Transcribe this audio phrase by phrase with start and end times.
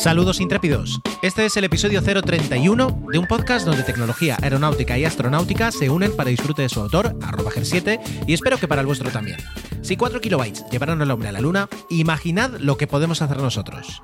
[0.00, 0.98] Saludos intrépidos.
[1.20, 6.16] Este es el episodio 031 de un podcast donde tecnología, aeronáutica y astronáutica se unen
[6.16, 9.36] para disfrute de su autor, arroba 7 y espero que para el vuestro también.
[9.82, 14.00] Si 4 kilobytes llevaron al hombre a la luna, imaginad lo que podemos hacer nosotros.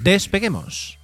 [0.00, 0.98] Despeguemos.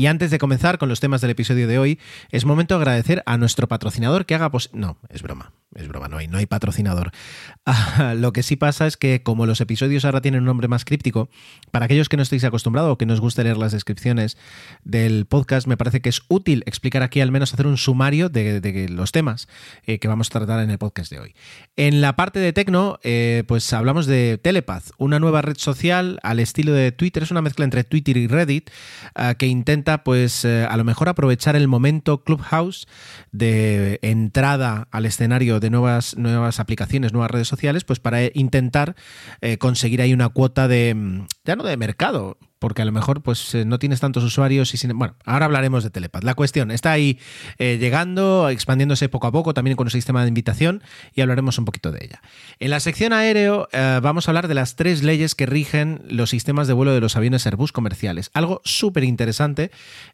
[0.00, 1.98] Y antes de comenzar con los temas del episodio de hoy,
[2.30, 4.80] es momento de agradecer a nuestro patrocinador que haga posible...
[4.80, 7.12] No, es broma, es broma, no hay, no hay patrocinador.
[7.66, 10.84] Ah, lo que sí pasa es que como los episodios ahora tienen un nombre más
[10.84, 11.28] críptico,
[11.70, 14.38] para aquellos que no estéis acostumbrados o que nos guste leer las descripciones
[14.82, 18.88] del podcast, me parece que es útil explicar aquí al menos hacer un sumario de,
[18.90, 19.46] los temas
[19.86, 21.34] eh, que vamos a tratar en el podcast de hoy.
[21.76, 26.40] En la parte de Tecno, eh, pues hablamos de Telepath, una nueva red social al
[26.40, 28.70] estilo de Twitter, es una mezcla entre Twitter y Reddit
[29.14, 32.86] ah, que intenta pues eh, a lo mejor aprovechar el momento Clubhouse
[33.32, 38.96] de entrada al escenario de nuevas, nuevas aplicaciones, nuevas redes sociales, pues para intentar
[39.40, 43.22] eh, conseguir ahí una cuota de, mm, ya no de mercado, porque a lo mejor
[43.22, 44.96] pues eh, no tienes tantos usuarios y sin...
[44.96, 46.22] Bueno, ahora hablaremos de Telepath.
[46.22, 47.18] La cuestión está ahí
[47.58, 50.82] eh, llegando, expandiéndose poco a poco, también con un sistema de invitación
[51.14, 52.22] y hablaremos un poquito de ella.
[52.60, 56.30] En la sección aéreo eh, vamos a hablar de las tres leyes que rigen los
[56.30, 58.30] sistemas de vuelo de los aviones Airbus comerciales.
[58.34, 59.70] Algo súper interesante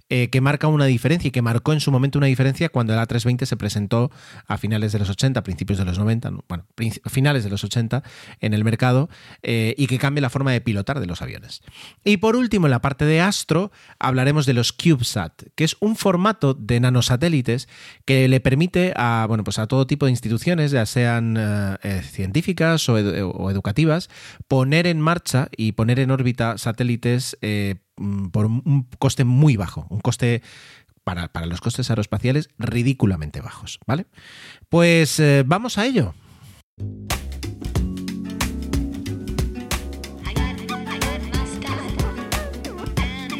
[0.08, 3.44] que marca una diferencia y que marcó en su momento una diferencia cuando el A320
[3.44, 4.12] se presentó
[4.46, 6.64] a finales de los 80, principios de los 90, bueno,
[7.06, 8.04] finales de los 80
[8.40, 9.08] en el mercado
[9.42, 11.60] y que cambia la forma de pilotar de los aviones.
[12.04, 15.96] Y por último, en la parte de astro, hablaremos de los CubeSat, que es un
[15.96, 17.68] formato de nanosatélites
[18.04, 22.02] que le permite a, bueno, pues a todo tipo de instituciones, ya sean eh, eh,
[22.02, 22.98] científicas o,
[23.50, 24.08] educativas,
[24.48, 29.86] poner en marcha y poner en órbita satélites eh, mm, por un coste muy bajo,
[29.90, 30.42] un coste
[31.04, 34.06] para, para, los costes aeroespaciales ridículamente bajos, ¿vale?
[34.68, 36.14] Pues vamos a ello.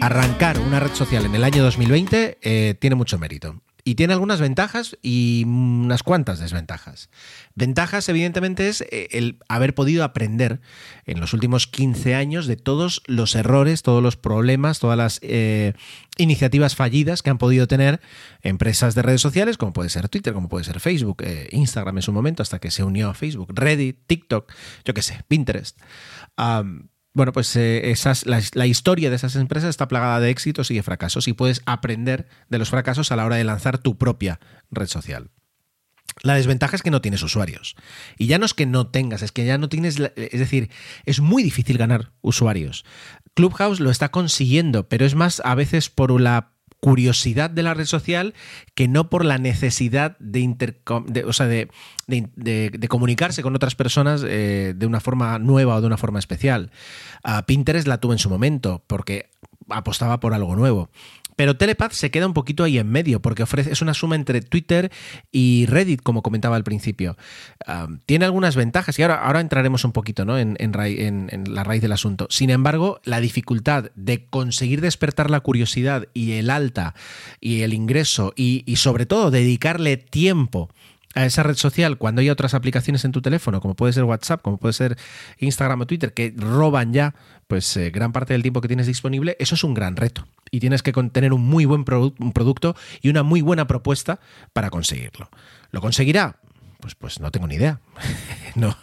[0.01, 3.63] Arrancar una red social en el año 2020 eh, tiene mucho mérito.
[3.85, 7.09] Y tiene algunas ventajas y unas cuantas desventajas.
[7.55, 10.61] Ventajas, evidentemente, es eh, el haber podido aprender
[11.05, 15.75] en los últimos 15 años de todos los errores, todos los problemas, todas las eh,
[16.17, 18.01] iniciativas fallidas que han podido tener
[18.43, 22.13] empresas de redes sociales, como puede ser Twitter, como puede ser Facebook, Instagram en su
[22.13, 24.53] momento, hasta que se unió a Facebook, Reddit, TikTok,
[24.85, 25.79] yo qué sé, Pinterest
[27.17, 30.83] bueno, pues eh, esas, la, historia de esas empresas está plagada de éxitos y de
[30.83, 34.39] fracasos y puedes aprender de los fracasos a la hora de lanzar tu propia
[34.71, 35.31] red social.
[36.21, 37.75] La desventaja es que no tienes usuarios.
[38.19, 39.99] Y ya no es que no tengas, es que ya no tienes...
[39.99, 40.69] Es decir,
[41.07, 42.85] es muy difícil ganar usuarios.
[43.33, 46.56] Clubhouse lo está consiguiendo, pero es más a veces por la
[46.87, 48.33] curiosidad de la red social
[48.77, 50.55] que no por la necesidad de,
[52.07, 56.71] de, comunicarse con otras personas eh, de una forma nueva o de una forma especial.
[57.47, 59.31] Pinterest la tuvo en su momento porque
[59.69, 60.89] apostaba por algo nuevo.
[61.37, 64.41] Pero Telepath se queda un poquito ahí en medio, porque ofrece, es una suma entre
[64.41, 64.91] Twitter
[65.31, 67.17] y Reddit, como comentaba al principio.
[68.07, 70.39] tiene algunas ventajas, y ahora, ahora entraremos un poquito ¿no?
[70.39, 70.57] en,
[71.47, 72.27] la raíz del asunto.
[72.31, 76.95] Sin embargo, la dificultad de conseguir despertar la curiosidad y el alta
[77.41, 80.71] y el ingreso, y, sobre todo dedicarle tiempo
[81.15, 84.43] a esa red social cuando hay otras aplicaciones en tu teléfono, como puede ser WhatsApp,
[84.43, 84.99] como puede ser
[85.39, 87.15] Instagram o Twitter, que roban ya
[87.47, 90.27] pues eh, gran parte del tiempo que tienes disponible, eso es un gran reto.
[90.51, 91.85] Y tienes que tener un muy buen
[92.19, 94.21] un producto y una muy buena propuesta
[94.53, 95.29] para conseguirlo.
[95.71, 96.39] ¿Lo conseguirá?
[96.81, 97.81] Pues, pues no tengo ni idea.
[98.55, 98.77] no.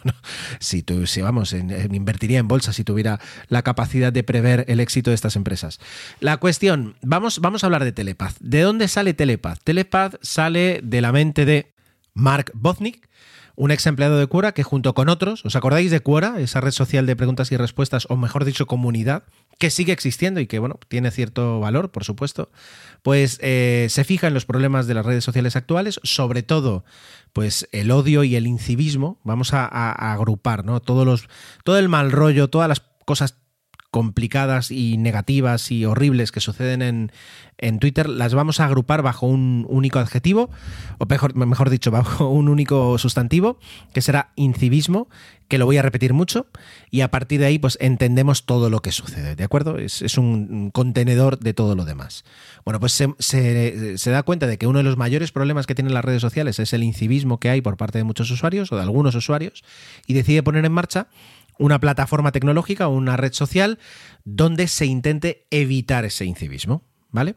[0.60, 5.10] Si tú, si vamos, invertiría en bolsa si tuviera la capacidad de prever el éxito
[5.10, 5.80] de estas empresas.
[6.20, 8.36] La cuestión, vamos, vamos a hablar de Telepath.
[8.40, 9.60] ¿De dónde sale Telepath?
[9.64, 11.72] Telepath sale de la mente de
[12.14, 13.08] Mark Botnick,
[13.56, 16.72] un ex empleado de Quora que junto con otros, ¿os acordáis de Quora, esa red
[16.72, 19.24] social de preguntas y respuestas, o mejor dicho, comunidad,
[19.58, 22.50] que sigue existiendo y que, bueno, tiene cierto valor, por supuesto,
[23.02, 26.84] pues eh, se fija en los problemas de las redes sociales actuales, sobre todo,
[27.32, 29.66] pues el odio y el incivismo, vamos a,
[30.12, 30.80] agrupar, ¿no?
[30.80, 31.28] Todos los,
[31.62, 33.43] todo el mal rollo, todas las cosas
[33.94, 37.12] complicadas y negativas y horribles que suceden en,
[37.58, 40.50] en Twitter las vamos a agrupar bajo un único adjetivo,
[40.98, 43.56] o mejor, mejor dicho, bajo un único sustantivo,
[43.92, 45.06] que será incivismo,
[45.46, 46.48] que lo voy a repetir mucho,
[46.90, 49.78] y a partir de ahí pues entendemos todo lo que sucede, ¿de acuerdo?
[49.78, 52.24] Es, un contenedor de todo lo demás.
[52.64, 55.94] Bueno, pues se, se, da cuenta de que uno de los mayores problemas que tienen
[55.94, 58.82] las redes sociales es el incivismo que hay por parte de muchos usuarios o de
[58.82, 59.62] algunos usuarios,
[60.08, 61.06] y decide poner en marcha
[61.58, 63.78] una plataforma tecnológica o una red social
[64.24, 66.82] donde se intente evitar ese incivismo.
[67.14, 67.36] ¿vale?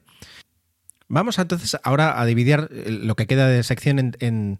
[1.07, 4.57] Vamos entonces ahora a dividir eh, lo que queda de sección en,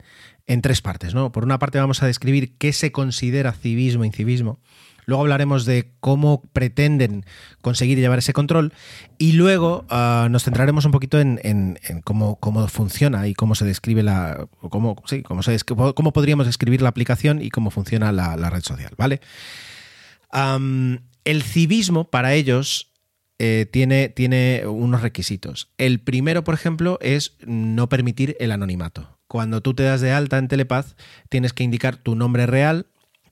[0.62, 1.32] tres partes, ¿no?
[1.34, 4.62] Por una parte vamos a describir qué se considera civismo incivismo,
[5.08, 7.26] Luego hablaremos de cómo pretenden
[7.62, 8.74] conseguir llevar ese control
[9.18, 14.04] y luego ah, nos centraremos un poquito en, cómo, cómo, funciona y cómo se describe
[14.04, 14.48] la.
[14.70, 19.22] Cómo, cómo, se, cómo podríamos escribir la aplicación y cómo funciona la, red social, ¿vale?
[21.24, 22.92] el civismo para ellos
[23.40, 25.70] eh, tiene, tiene unos requisitos.
[25.78, 29.18] El primero, por ejemplo, es no permitir el anonimato.
[29.30, 30.98] Cuando tú te das de alta en Telepath,
[31.30, 32.88] tienes que indicar tu nombre real,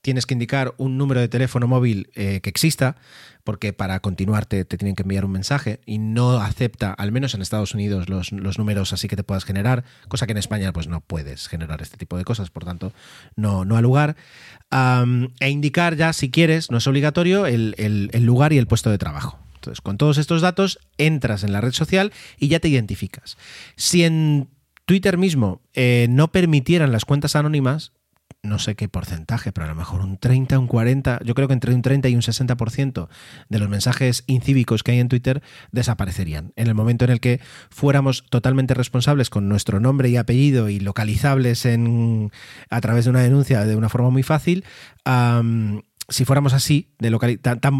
[0.05, 2.95] tienes que indicar un número de teléfono móvil eh, que exista,
[3.43, 7.41] porque para continuar te, tienen que enviar un mensaje y no acepta, al menos en
[7.41, 11.01] Estados Unidos, los, números así que te puedas generar, cosa que en España pues no
[11.01, 12.93] puedes generar este tipo de cosas, por tanto
[13.35, 14.15] no, no ha lugar.
[15.39, 19.39] e indicar ya, si quieres, no es obligatorio, el, lugar y el puesto de trabajo.
[19.55, 23.37] Entonces, con todos estos datos entras en la red social y ya te identificas.
[23.75, 24.49] Si en
[24.85, 27.91] Twitter mismo eh, no permitieran las cuentas anónimas,
[28.45, 31.53] no sé qué porcentaje, pero a lo mejor un 30, un 40, yo creo que
[31.53, 33.07] entre un 30 y un 60%
[33.49, 36.53] de los mensajes incívicos que hay en Twitter desaparecerían.
[36.55, 37.39] En el momento en el que
[37.69, 42.31] fuéramos totalmente responsables con nuestro nombre y apellido y localizables en,
[42.69, 44.63] a través de una denuncia de una forma muy fácil,
[46.09, 46.89] si fuéramos así,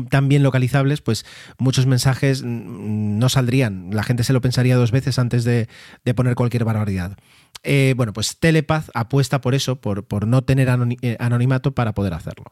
[0.10, 1.26] tan, bien localizables, pues
[1.58, 3.90] muchos mensajes no saldrían.
[3.92, 5.68] La gente se lo pensaría dos veces antes de,
[6.16, 7.18] poner cualquier barbaridad.
[7.64, 10.70] Eh, bueno, pues Telepath apuesta por eso, por, no tener
[11.02, 12.46] eh, anonimato para poder hacerlo.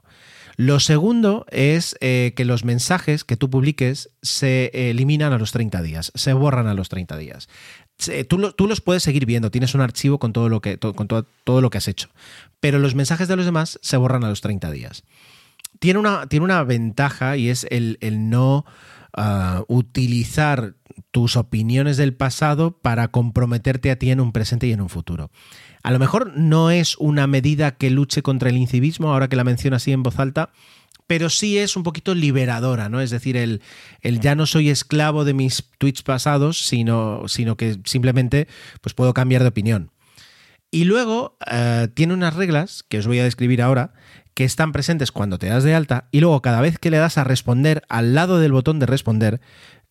[0.55, 5.81] Lo segundo es eh, que los mensajes que tú publiques se eliminan a los 30
[5.81, 7.49] días, se borran a los 30 días.
[8.27, 12.09] Tú, los puedes seguir viendo, tienes un archivo con todo, lo que has hecho,
[12.59, 15.03] pero los mensajes de los demás se borran a los 30 días.
[15.83, 17.97] Tiene una, tiene una ventaja y es el,
[18.29, 18.63] no
[19.11, 20.75] ah, utilizar
[21.11, 25.29] tus opiniones del pasado para comprometerte a ti en un presente y en un futuro.
[25.83, 29.43] A lo mejor no es una medida que luche contra el incivismo, ahora que la
[29.43, 30.51] menciono así en voz alta,
[31.05, 33.01] pero sí es un poquito liberadora, ¿no?
[33.01, 33.61] Es decir, el,
[33.99, 38.47] el, ya no soy esclavo de mis tweets pasados, sino, sino que simplemente
[38.79, 39.91] pues puedo cambiar de opinión.
[40.73, 43.93] Y luego eh, tiene unas reglas que os voy a describir ahora,
[44.33, 47.17] que están presentes cuando te das de alta, y luego cada vez que le das
[47.17, 49.41] a responder, al lado del botón de responder,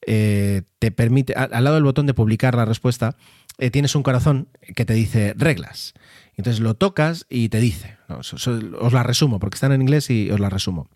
[0.05, 3.17] eh, te permite, al lado del botón de publicar la respuesta,
[3.59, 5.95] eh, tienes un corazón que te dice reglas.
[6.37, 10.41] Entonces lo tocas y te dice, os la resumo, porque están en inglés y os
[10.41, 10.89] la resumo.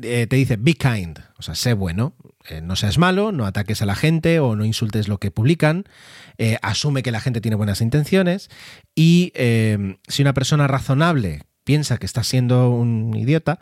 [0.00, 2.14] Eh, te dice be kind, o sea, sé bueno,
[2.62, 5.84] no seas malo, no ataques a la gente o no insultes lo que publican,
[6.62, 8.50] asume que la gente tiene buenas intenciones
[8.94, 9.32] y
[10.06, 13.58] si una persona razonable piensa que está siendo un idiota,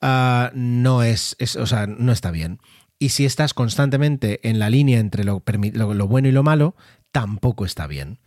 [0.00, 2.60] ah, no es, o sea, no está bien.
[2.98, 6.76] Y si estás constantemente en la línea entre lo, bueno y lo malo,
[7.12, 8.20] tampoco está bien.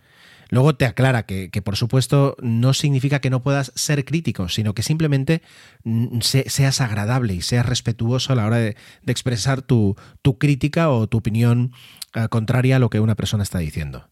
[0.50, 4.84] Luego te aclara que, por supuesto, no significa que no puedas ser crítico, sino que
[4.84, 5.42] simplemente
[5.84, 8.76] mm, seas agradable y seas respetuoso a la hora de,
[9.08, 9.96] expresar tu,
[10.38, 11.72] crítica o tu opinión
[12.14, 14.10] eh, contraria a lo que una persona está diciendo.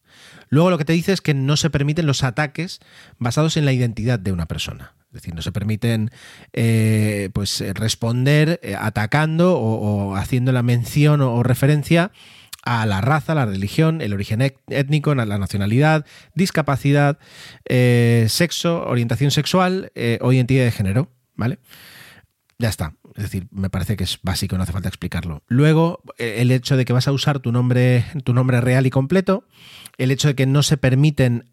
[0.49, 2.79] Luego lo que te dice es que no se permiten los ataques
[3.19, 4.95] basados en la identidad de una persona.
[5.11, 6.09] Es decir, no se permiten
[6.53, 12.13] eh, pues, eh, responder eh, atacando o, haciendo la mención o, referencia
[12.63, 16.05] a la raza, la religión, el origen étnico, la nacionalidad,
[16.35, 17.17] discapacidad,
[17.67, 19.91] sexo, orientación sexual
[20.21, 21.09] o identidad de género.
[21.35, 21.57] ¿Vale?
[22.59, 22.93] Ya está.
[23.15, 25.41] Es decir, me parece que es básico, no hace falta explicarlo.
[25.47, 29.47] Luego, el hecho de que vas a usar tu nombre, tu nombre real y completo,
[29.97, 31.49] el hecho de que no se permiten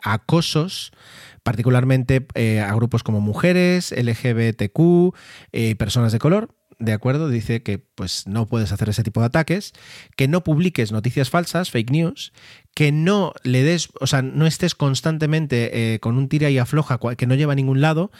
[0.00, 0.92] acosos
[1.42, 5.14] particularmente eh, a grupos como mujeres, LGBTQ,
[5.52, 6.54] eh, personas de color.
[6.78, 7.28] ¿De acuerdo?
[7.28, 9.74] Dice que pues no puedes hacer ese tipo de ataques,
[10.16, 12.32] que no publiques noticias falsas, fake news,
[12.74, 16.98] que no le des, o sea, no estés constantemente eh, con un tira y afloja
[17.18, 18.10] que no lleva a ningún lado,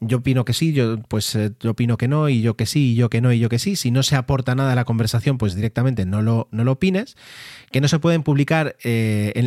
[0.00, 2.94] yo opino que sí, yo pues yo opino que no, y yo que sí, y
[2.96, 3.76] yo que no, y yo que sí.
[3.76, 7.16] Si no se aporta nada a la conversación, pues directamente no lo, no lo opines.
[7.72, 8.76] Que no se pueden publicar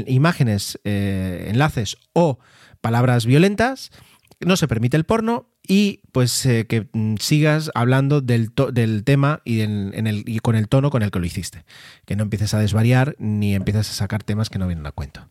[0.07, 2.39] imágenes, enlaces o
[2.81, 3.91] palabras violentas,
[4.39, 9.41] no se permite el porno y pues eh, que mm, sigas hablando del, del tema
[9.45, 11.63] y con el tono con el que lo hiciste.
[12.05, 15.29] Que no empieces a desvariar ni empieces a sacar temas que no vienen a cuento.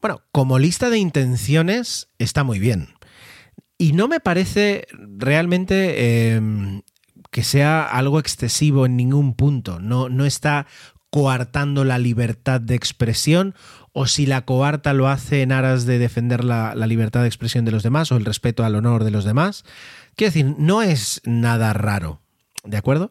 [0.00, 2.88] Bueno, como lista de intenciones está muy bien.
[3.78, 6.82] Y no me parece realmente em,
[7.30, 9.80] que sea algo excesivo en ningún punto.
[9.80, 10.66] No, no está
[11.10, 13.54] coartando la libertad de expresión
[13.92, 17.72] o si la coarta lo hace en aras de defender la, libertad de expresión de
[17.72, 19.64] los demás o el respeto al honor de los demás.
[20.16, 22.20] Quiero decir, no es nada raro,
[22.64, 23.10] ¿de acuerdo?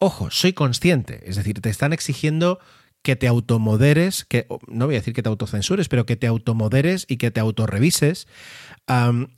[0.00, 2.58] Ojo, soy consciente, es decir, te están exigiendo
[3.02, 7.06] que te automoderes, que no voy a decir que te autocensures, pero que te automoderes
[7.08, 8.26] y que te autorrevises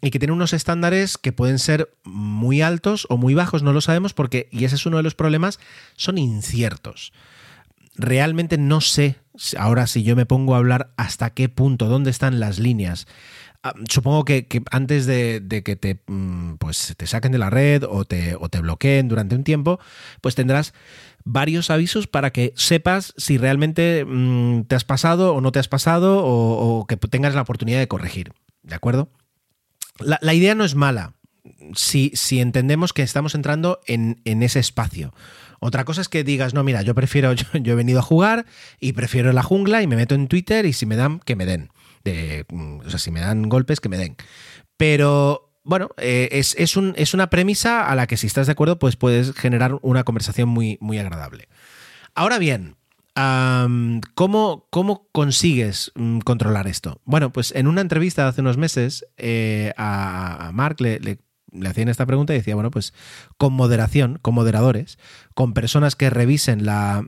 [0.00, 3.82] y que tiene unos estándares que pueden ser muy altos o muy bajos, no lo
[3.82, 5.60] sabemos porque, y ese es uno de los problemas,
[5.96, 7.12] son inciertos.
[7.94, 9.16] Realmente no sé
[9.56, 13.06] ahora si yo me pongo a hablar hasta qué punto, dónde están las líneas.
[13.88, 18.36] supongo que, antes de, que te, mm, pues, te saquen de la red o te,
[18.36, 19.78] o te bloqueen durante un tiempo,
[20.20, 20.72] pues tendrás
[21.24, 25.68] varios avisos para que sepas si realmente mm, te has pasado o no te has
[25.68, 28.32] pasado o, que tengas la oportunidad de corregir.
[28.62, 29.10] ¿De acuerdo?
[30.00, 31.17] La, idea no es mala
[31.74, 35.12] si, si, entendemos que estamos entrando en, ese espacio.
[35.60, 38.46] Otra cosa es que digas, no, mira, yo prefiero, yo, he venido a jugar
[38.80, 41.46] y prefiero la jungla y me meto en Twitter y si me dan, que me
[41.46, 41.70] den.
[42.04, 44.16] De, mm, o sea, si me dan golpes, que me den.
[44.76, 46.76] Pero bueno, eh, es, es,
[47.14, 50.78] una premisa a la que si estás de acuerdo, pues puedes generar una conversación muy,
[50.80, 51.48] muy agradable.
[52.14, 52.76] Ahora bien,
[54.14, 57.02] ¿cómo, ¿cómo, consigues mm, controlar esto?
[57.04, 61.18] Bueno, pues en una entrevista de hace unos meses eh, a, Mark le, le
[61.66, 62.94] hacían esta pregunta y decía, bueno, pues
[63.36, 64.98] con moderación, con moderadores,
[65.34, 67.06] con personas que revisen las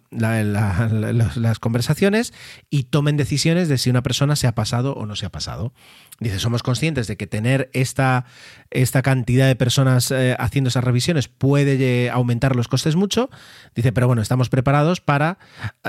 [1.61, 2.33] conversaciones
[2.71, 5.73] y tomen decisiones de si una persona se ha pasado o no se ha pasado.
[6.21, 8.27] Dice, somos conscientes de que tener esta,
[8.71, 13.31] esta cantidad de personas eh, haciendo esas revisiones puede eh, aumentar los costes mucho.
[13.75, 15.39] Dice, pero bueno, estamos preparados para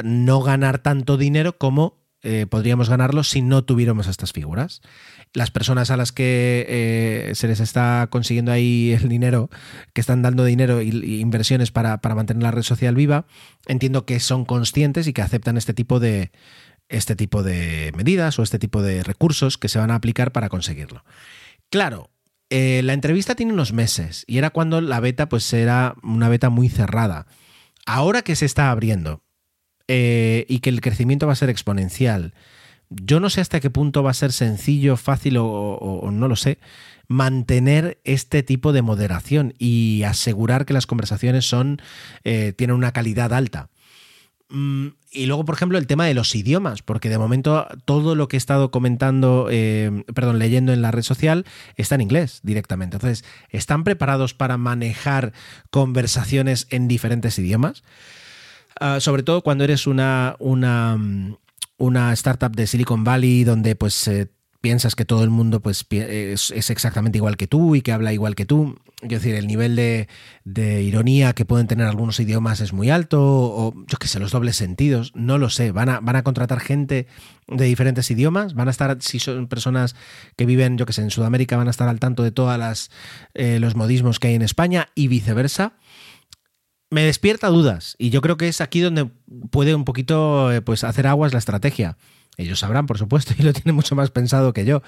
[0.03, 4.81] no ganar tanto dinero como eh, podríamos ganarlo si no tuviéramos estas figuras.
[5.33, 9.49] Las personas a las que eh, se les está consiguiendo ahí el dinero,
[9.93, 13.25] que están dando dinero e inversiones para, mantener la red social viva,
[13.65, 16.31] entiendo que son conscientes y que aceptan este tipo de
[16.89, 20.49] este tipo de medidas o este tipo de recursos que se van a aplicar para
[20.49, 21.05] conseguirlo.
[21.69, 22.11] Claro,
[22.49, 26.49] eh, la entrevista tiene unos meses y era cuando la beta pues era una beta
[26.49, 27.27] muy cerrada.
[27.85, 29.23] Ahora que se está abriendo
[29.93, 32.33] eh, y que el crecimiento va a ser exponencial.
[32.89, 36.60] Yo no sé hasta qué punto va a ser sencillo, fácil o, no lo sé,
[37.10, 41.81] mantener este tipo de moderación y asegurar que las conversaciones son,
[42.24, 43.67] eh, tienen una calidad alta.
[44.48, 48.29] Mm, y luego, por ejemplo, el tema de los idiomas, porque de momento todo lo
[48.29, 51.45] que he estado comentando, eh, perdón, leyendo en la red social
[51.75, 52.95] está en inglés directamente.
[52.95, 55.33] Entonces, ¿están preparados para manejar
[55.69, 57.83] conversaciones en diferentes idiomas?
[58.83, 60.97] Ah, sobre todo cuando eres una, una,
[61.77, 64.27] una, startup de Silicon Valley donde pues eh,
[64.59, 68.33] piensas que todo el mundo pues, es, exactamente igual que tú y que habla igual
[68.33, 68.79] que tú.
[69.03, 70.07] Es decir, el nivel de,
[70.81, 74.55] ironía que pueden tener algunos idiomas es muy alto, o yo qué sé, los dobles
[74.55, 75.71] sentidos, no lo sé.
[75.71, 77.05] Van a, van a contratar gente
[77.47, 79.95] de diferentes idiomas, van a estar, si son personas
[80.35, 82.89] que viven, yo qué sé, en Sudamérica, van a estar al tanto de todos
[83.35, 85.73] eh, los modismos que hay en España y viceversa
[86.91, 89.10] me despierta dudas y yo creo que es aquí donde
[89.50, 91.98] puede un poquito eh, pues hacer aguas la estrategia.
[92.38, 94.83] Ellos sabrán, por supuesto, y lo tienen mucho más pensado que yo,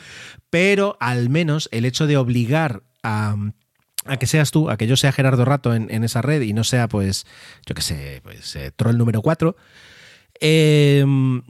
[0.49, 3.35] pero al menos el hecho de obligar a,
[4.19, 6.89] que seas tú, a que yo sea Gerardo Rato en, esa red y no sea,
[6.89, 7.25] pues,
[7.65, 9.55] yo qué sé, pues, eh, Troll número 4,
[10.41, 11.41] em,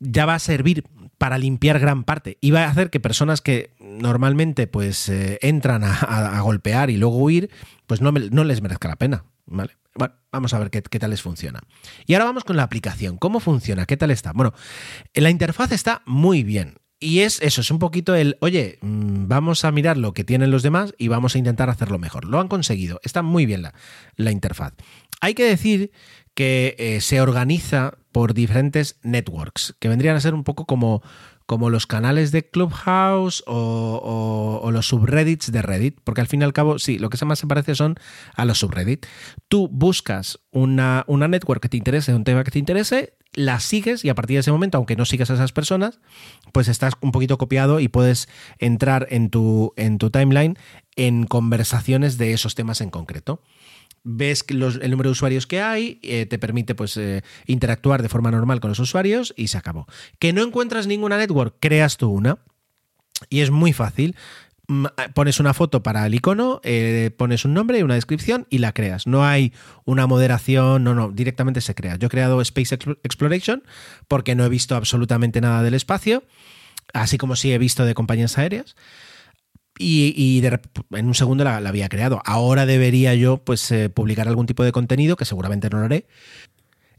[0.00, 0.84] ya va a servir
[1.18, 6.40] para limpiar gran parte va a hacer que personas que normalmente pues eh, entran a,
[6.40, 7.50] golpear y luego huir,
[7.86, 9.24] pues no, no les merezca la pena.
[9.46, 9.76] ¿Vale?
[9.94, 11.60] Bueno, vamos a ver qué, tal les funciona.
[12.04, 13.16] Y ahora vamos con la aplicación.
[13.16, 13.86] ¿Cómo funciona?
[13.86, 14.32] ¿Qué tal está?
[14.32, 14.52] Bueno,
[15.14, 16.74] la interfaz está muy bien.
[16.98, 20.50] Y es eso, es un poquito el, oye, mm, vamos a mirar lo que tienen
[20.50, 22.24] los demás y vamos a intentar hacerlo mejor.
[22.24, 23.74] Lo han conseguido, está muy bien la,
[24.16, 24.72] la interfaz.
[25.20, 25.92] Hay que decir
[26.34, 31.02] que eh, se organiza por diferentes networks, que vendrían a ser un poco como
[31.44, 36.54] como los canales de Clubhouse o, los subreddits de Reddit, porque al fin y al
[36.54, 37.96] cabo, sí, lo que más se parece son
[38.34, 39.04] a los subreddit.
[39.48, 44.02] Tú buscas una, una network que te interese, un tema que te interese, la sigues
[44.02, 46.00] y a partir de ese momento, aunque no sigas a esas personas,
[46.52, 50.56] pues estás un poquito copiado y puedes entrar en tu, en tu timeline
[50.96, 53.42] en conversaciones de esos temas en concreto
[54.06, 58.30] ves el número de usuarios que hay, eh, te permite pues, eh, interactuar de forma
[58.30, 59.86] normal con los usuarios y se acabó.
[60.20, 62.38] Que no encuentras ninguna network, creas tú una.
[63.28, 64.14] Y es muy fácil.
[64.68, 66.60] Mm, eh, pones una foto para el icono,
[67.16, 69.08] pones un nombre y una descripción y la creas.
[69.08, 69.52] No hay
[69.84, 71.96] una moderación, no, no, directamente se crea.
[71.96, 73.64] Yo he creado Space Exploration
[74.06, 76.22] porque no he visto absolutamente nada del espacio,
[76.94, 78.76] así como sí he visto de compañías aéreas
[79.78, 80.42] y,
[80.92, 82.20] en un segundo la, había creado.
[82.24, 86.06] Ahora debería yo pues eh, publicar algún tipo de contenido que seguramente no lo haré.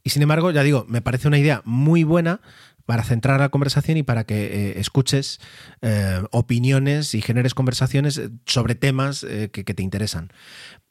[0.04, 2.42] Y sin embargo, ya digo, me parece una idea muy buena
[2.86, 5.40] para centrar la conversación y para que eh, escuches
[5.82, 10.32] eh, opiniones y generes conversaciones sobre temas que, te interesan.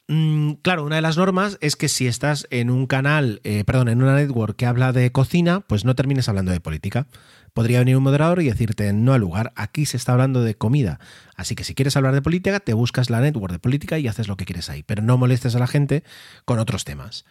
[0.07, 4.03] mm, claro, una de las normas es que si estás en un canal, perdón, en
[4.03, 7.07] una network que habla de cocina, pues no termines hablando de política.
[7.57, 10.99] Podría venir un moderador y decirte, no al lugar, aquí se está hablando de comida.
[11.35, 14.27] Así que si quieres hablar de política, te buscas la network de política y haces
[14.27, 16.03] lo que quieres ahí, pero no molestes a la gente
[16.45, 17.25] con otros temas.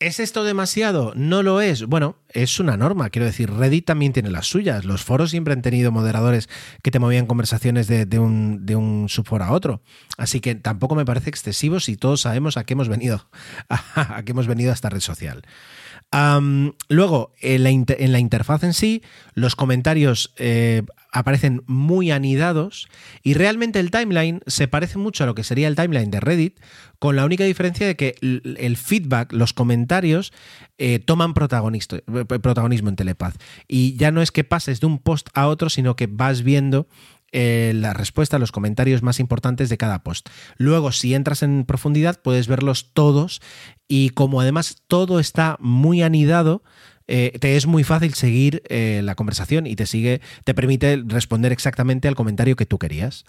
[0.00, 1.12] ¿Es esto demasiado?
[1.14, 1.84] No lo es.
[1.84, 3.10] Bueno, es una norma.
[3.10, 4.84] Quiero decir, Reddit también tiene las suyas.
[4.84, 6.48] Los foros siempre han tenido moderadores
[6.82, 9.80] que te movían conversaciones de, un, de un subforo a otro.
[10.18, 13.28] Así que tampoco me parece excesivo si todos sabemos a qué hemos venido,
[13.68, 15.42] a, qué hemos venido a esta red social.
[16.88, 19.02] Luego, en la, interfaz en sí,
[19.34, 22.88] los comentarios eh, aparecen muy anidados
[23.22, 26.60] y realmente el timeline se parece mucho a lo que sería el timeline de Reddit,
[26.98, 30.32] con la única diferencia de que el feedback, los comentarios,
[30.78, 33.40] eh, toman protagonismo en Telepath.
[33.66, 36.86] Y ya no es que pases de un post a otro, sino que vas viendo
[37.32, 40.28] eh, la respuesta, los comentarios más importantes de cada post.
[40.56, 43.40] Luego, si entras en profundidad, puedes verlos todos
[43.88, 46.62] y como además todo está muy anidado,
[47.08, 52.08] eh, te es muy fácil seguir la conversación y te sigue, te permite responder exactamente
[52.08, 53.24] al comentario que tú querías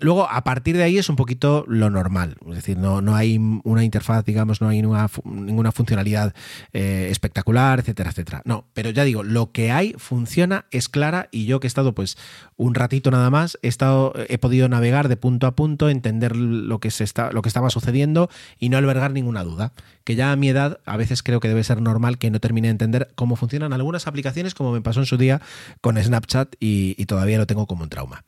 [0.00, 2.36] luego, a partir de ahí es un poquito lo normal.
[2.48, 6.34] Es decir, no, no hay una interfaz, digamos, no hay ninguna funcionalidad
[6.72, 8.42] eh, espectacular, etcétera, etcétera.
[8.44, 11.94] No, pero ya digo, lo que hay funciona, es clara y yo que he estado
[11.94, 12.18] pues
[12.56, 16.78] un ratito nada más, he, estado, he podido navegar de punto a punto, entender lo
[16.80, 19.72] que, se está, lo que estaba sucediendo y no albergar ninguna duda.
[20.04, 22.68] Que ya a mi edad a veces creo que debe ser normal que no termine
[22.68, 25.40] de entender cómo funcionan algunas aplicaciones, como me pasó en su día
[25.80, 28.24] con Snapchat y todavía lo tengo como un trauma.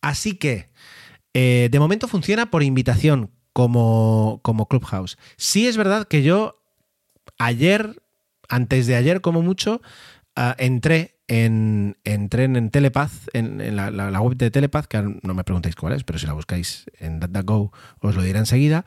[0.00, 0.45] Así que,
[1.38, 5.18] eh, de momento funciona por invitación como, como Clubhouse.
[5.36, 6.62] Sí es verdad que yo
[7.38, 8.02] ayer,
[8.48, 9.82] antes de ayer como mucho,
[10.34, 15.74] ah, entré en, entré en Telepath, en, la, web de Telepath, que no me preguntéis
[15.74, 18.84] cuál es, pero si la buscáis en DataGo os lo diré enseguida,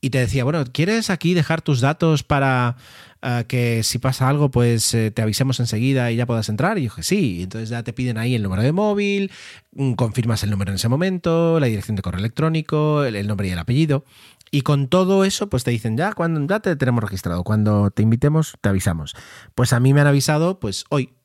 [0.00, 2.76] y te decía, bueno, ¿quieres aquí dejar tus datos para
[3.22, 6.78] eh, que si pasa algo, pues eh, te avisemos enseguida y ya puedas entrar?
[6.78, 9.32] Y yo dije, sí, entonces ya te piden ahí el número de móvil,
[9.72, 13.50] mm, confirmas el número en ese momento, la dirección de correo electrónico, el, nombre y
[13.50, 14.04] el apellido.
[14.50, 18.02] Y con todo eso, pues te dicen, ya, cuando ya te tenemos registrado, cuando te
[18.02, 19.14] invitemos, te avisamos.
[19.54, 21.15] Pues a mí me han avisado, pues hoy,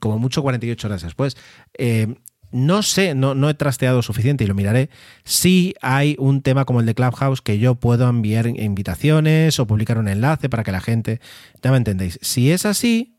[0.00, 1.36] como mucho 48 horas después.
[1.78, 2.14] Eh,
[2.54, 4.88] no sé, no, no he trasteado suficiente y lo miraré.
[5.24, 9.98] Si hay un tema como el de Clubhouse que yo puedo enviar invitaciones o publicar
[9.98, 11.20] un enlace para que la gente.
[11.62, 12.18] Ya me entendéis.
[12.22, 13.13] Si es así.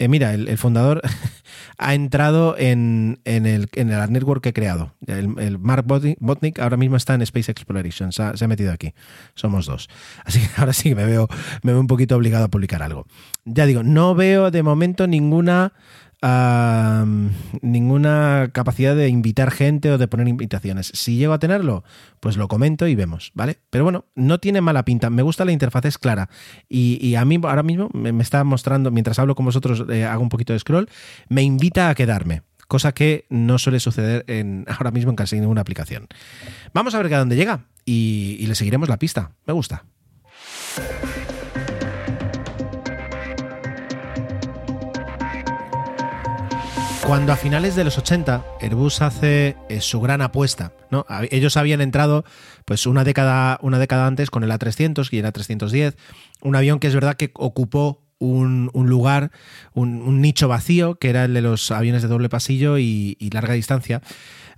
[0.00, 1.02] Eh, mira, el, fundador
[1.78, 4.94] ha entrado en, el, en el network que he creado.
[5.06, 8.94] El, Mark Botnick ahora mismo está en Space Exploration, se ha, metido aquí.
[9.34, 9.88] Somos dos.
[10.24, 11.28] Así que ahora sí me veo,
[11.62, 13.06] me veo un poquito obligado a publicar algo.
[13.44, 15.72] Ya digo, no veo de momento ninguna
[17.62, 20.90] ninguna capacidad de invitar gente o de poner invitaciones.
[20.94, 21.84] Si llego a tenerlo,
[22.20, 23.58] pues lo comento y vemos, ¿vale?
[23.70, 25.10] Pero bueno, no tiene mala pinta.
[25.10, 26.28] Me gusta la interfaz, es clara.
[26.68, 30.28] Y, a mí ahora mismo me, está mostrando, mientras hablo con vosotros, eh, hago un
[30.28, 30.88] poquito de scroll,
[31.28, 32.42] me invita a quedarme.
[32.66, 36.08] Cosa que no suele suceder en, ahora mismo en casi ninguna aplicación.
[36.74, 39.32] Vamos a ver a dónde llega y, y le seguiremos la pista.
[39.46, 39.84] Me gusta.
[47.08, 51.06] Cuando a finales de los 80 Airbus hace eh, su gran apuesta, ¿no?
[51.30, 52.22] Ellos habían entrado
[52.66, 55.96] pues una década, una década antes con el A300 y el A310,
[56.42, 59.30] un avión que es verdad que ocupó un, lugar,
[59.72, 64.02] un, nicho vacío, que era el de los aviones de doble pasillo y larga distancia.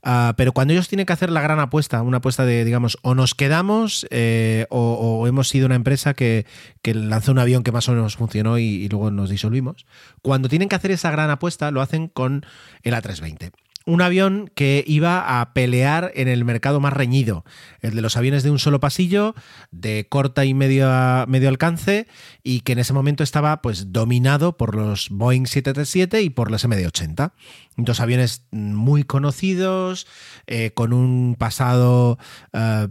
[0.03, 3.15] Ah, pero cuando ellos tienen que hacer la gran apuesta, una apuesta de, digamos, o
[3.15, 6.47] nos quedamos eh, o, hemos sido una empresa que,
[6.85, 9.87] lanzó un avión que más o menos funcionó y, luego nos disolvimos,
[10.23, 12.47] cuando tienen que hacer esa gran apuesta lo hacen con
[12.83, 13.51] el A320
[13.87, 17.45] un avión que iba a pelear en el mercado más reñido,
[17.81, 19.35] el de los aviones de un solo pasillo,
[19.71, 22.07] de corta y medio, alcance,
[22.43, 26.65] y que en ese momento estaba pues dominado por los Boeing 737 y por los
[26.65, 27.33] MD-80.
[27.77, 30.07] Dos aviones muy conocidos,
[30.47, 32.19] eh, con un pasado
[32.53, 32.89] eh,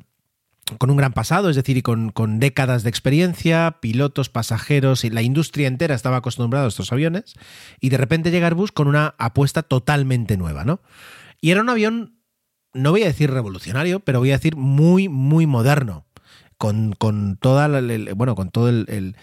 [0.78, 5.22] con un gran pasado, es decir, y con, décadas de experiencia, pilotos, pasajeros, y la
[5.22, 7.36] industria entera estaba acostumbrada a estos aviones,
[7.80, 10.82] y de repente llega Airbus con una apuesta totalmente nueva, ¿no?
[11.42, 12.20] Y era un avión,
[12.74, 16.06] no voy a decir revolucionario, pero voy a decir muy, muy moderno
[16.60, 19.16] con, con, toda el, bueno, con todo el,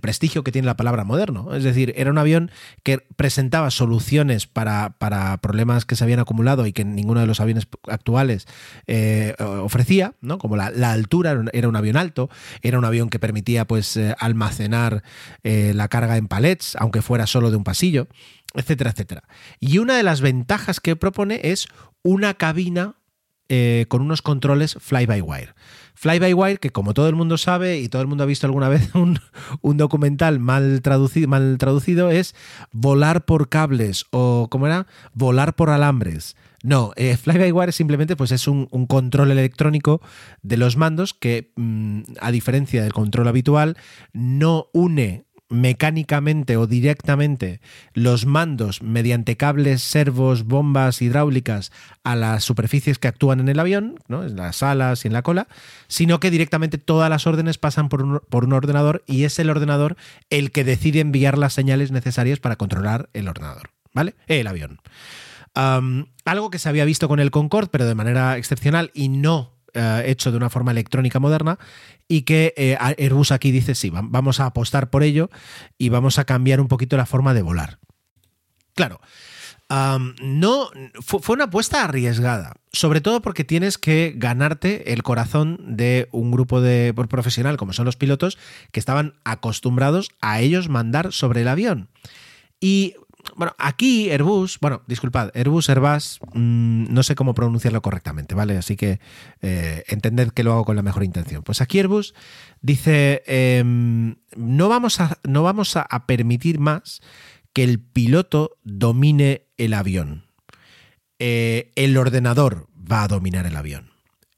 [0.00, 1.52] prestigio que tiene la palabra moderno.
[1.52, 2.52] Es decir, era un avión
[2.84, 7.40] que presentaba soluciones para, para problemas que se habían acumulado y que ninguno de los
[7.40, 8.46] aviones actuales
[8.86, 10.38] eh, ofrecía, ¿no?
[10.38, 12.30] Como la, altura, era un avión alto,
[12.62, 15.02] era un avión que permitía pues eh, almacenar
[15.42, 18.06] eh, la carga en palets, aunque fuera solo de un pasillo,
[18.54, 19.24] etcétera, etcétera.
[19.58, 21.66] Y una de las ventajas que propone es
[22.02, 22.94] una cabina
[23.88, 25.54] con unos controles fly-by-wire.
[25.94, 28.90] Fly-by-wire, que como todo el mundo sabe y todo el mundo ha visto alguna vez
[28.94, 29.18] un,
[29.76, 32.34] documental mal traducido, mal traducido, es
[32.72, 34.86] volar por cables o, ¿cómo era?
[35.12, 36.36] Volar por alambres.
[36.62, 40.00] No, eh, fly-by-wire simplemente pues, es un, control electrónico
[40.42, 43.76] de los mandos que, mm, a diferencia del control habitual,
[44.12, 47.60] no une mecánicamente o directamente
[47.92, 53.96] los mandos mediante cables, servos, bombas hidráulicas a las superficies que actúan en el avión,
[54.08, 54.24] ¿no?
[54.24, 55.48] en las alas y en la cola,
[55.86, 59.50] sino que directamente todas las órdenes pasan por un, por un ordenador y es el
[59.50, 59.96] ordenador
[60.30, 64.14] el que decide enviar las señales necesarias para controlar el ordenador, ¿vale?
[64.26, 64.80] El avión.
[65.54, 70.04] algo que se había visto con el Concorde, pero de manera excepcional y no eh,
[70.06, 71.58] hecho de una forma electrónica moderna
[72.08, 75.30] y que eh, Airbus aquí dice, sí, vamos a apostar por ello
[75.78, 77.78] y vamos a cambiar un poquito la forma de volar.
[78.74, 79.00] Claro,
[80.22, 86.30] no fue, una apuesta arriesgada, sobre todo porque tienes que ganarte el corazón de un
[86.30, 88.38] grupo de profesional como son los pilotos
[88.72, 91.88] que estaban acostumbrados a ellos mandar sobre el avión.
[92.60, 92.94] Y
[93.36, 98.56] bueno, aquí Airbus, bueno, disculpad, Airbus, Airbus, mm, no sé cómo pronunciarlo correctamente, ¿vale?
[98.56, 99.00] Así que
[99.42, 101.42] eh, entended que lo hago con la mejor intención.
[101.42, 102.14] Pues aquí Airbus
[102.60, 107.00] dice, em, no vamos, a, no vamos a, permitir más
[107.52, 110.26] que el piloto domine el avión.
[111.18, 113.90] Eh, el ordenador va a dominar el avión.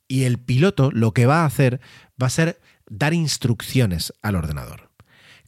[0.09, 1.81] Y el piloto lo que va a hacer
[2.21, 4.91] va a ser dar instrucciones al ordenador.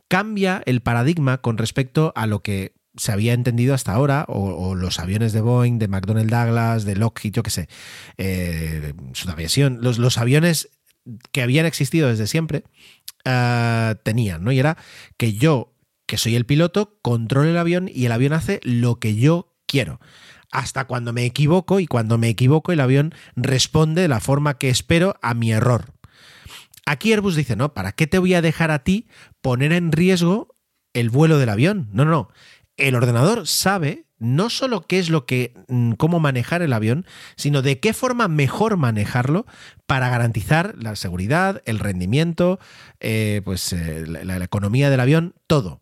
[0.09, 4.99] Cambia el paradigma con respecto a lo que se había entendido hasta ahora, o, los
[4.99, 7.69] aviones de Boeing, de McDonnell Douglas, de Lockheed, yo qué sé,
[8.19, 10.71] eh, Sudaviación, los, los aviones
[11.33, 12.65] que habían existido desde siempre,
[13.25, 14.53] eh, tenían, ¿no?
[14.53, 14.77] Y era
[15.17, 15.75] que yo,
[16.07, 20.01] que soy el piloto, controlo el avión y el avión hace lo que yo quiero.
[20.51, 24.71] Hasta cuando me equivoco y cuando me equivoco el avión responde de la forma que
[24.71, 25.93] espero a mi error.
[26.87, 29.09] Aquí Airbus dice, no, ¿para qué te voy a dejar a ti
[29.43, 30.57] poner en riesgo
[30.95, 31.91] el vuelo del avión?
[31.93, 32.29] No, no, no
[32.79, 37.63] el ordenador sabe no solo qué es lo que, mm, cómo manejar el avión, sino
[37.63, 39.47] de qué forma mejor manejarlo
[39.87, 42.59] para garantizar la seguridad, el rendimiento,
[43.01, 45.81] eh, pues eh, la, economía del avión, todo.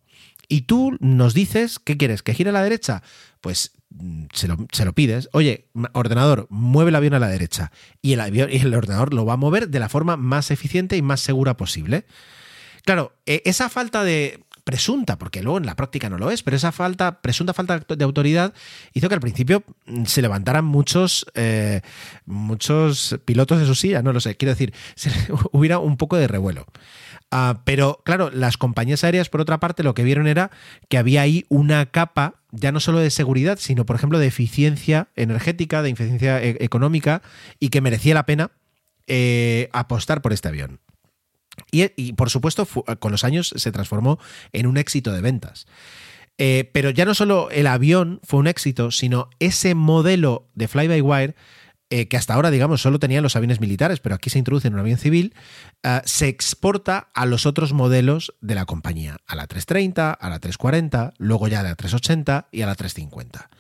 [0.49, 2.23] Y tú nos dices, ¿qué quieres?
[2.23, 3.03] ¿Que gire a la derecha?
[3.41, 5.29] Pues mm, se lo, pides.
[5.33, 7.73] Oye, ordenador, mueve el avión a la derecha.
[8.03, 10.97] Y el, avión, y el ordenador lo va a mover de la forma más eficiente
[10.97, 12.05] y más segura posible.
[12.85, 16.57] Claro, e, esa falta de presunta, porque luego en la práctica no lo es, pero
[16.57, 18.53] esa falta, presunta falta de autoridad
[18.95, 19.63] hizo que al principio
[20.07, 21.83] se levantaran muchos, eh,
[22.25, 24.75] muchos pilotos de su silla, no lo sé, quiero decir,
[25.53, 26.67] hubiera un poco de revuelo.
[27.31, 30.51] Ah, pero claro, las compañías aéreas, por otra parte, lo que vieron era
[30.89, 35.11] que había ahí una capa ya no solo de seguridad, sino, por ejemplo, de eficiencia
[35.15, 37.23] energética, de eficiencia e-, económica,
[37.61, 38.51] y que merecía la pena
[39.07, 40.81] eh, apostar por este avión.
[41.71, 42.67] Y, por supuesto,
[42.99, 44.19] con los años se transformó
[44.53, 45.67] en un éxito de ventas.
[46.39, 51.35] Eh, pero ya no solo el avión fue un éxito, sino ese modelo de fly-by-wire,
[51.89, 54.75] eh, que hasta ahora, digamos, solo tenían los aviones militares, pero aquí se introduce en
[54.75, 55.35] un avión civil,
[55.83, 60.41] eh, se exporta a los otros modelos de la compañía, a la 330, a la
[60.41, 63.51] 340, luego ya a la 380 y a la 350.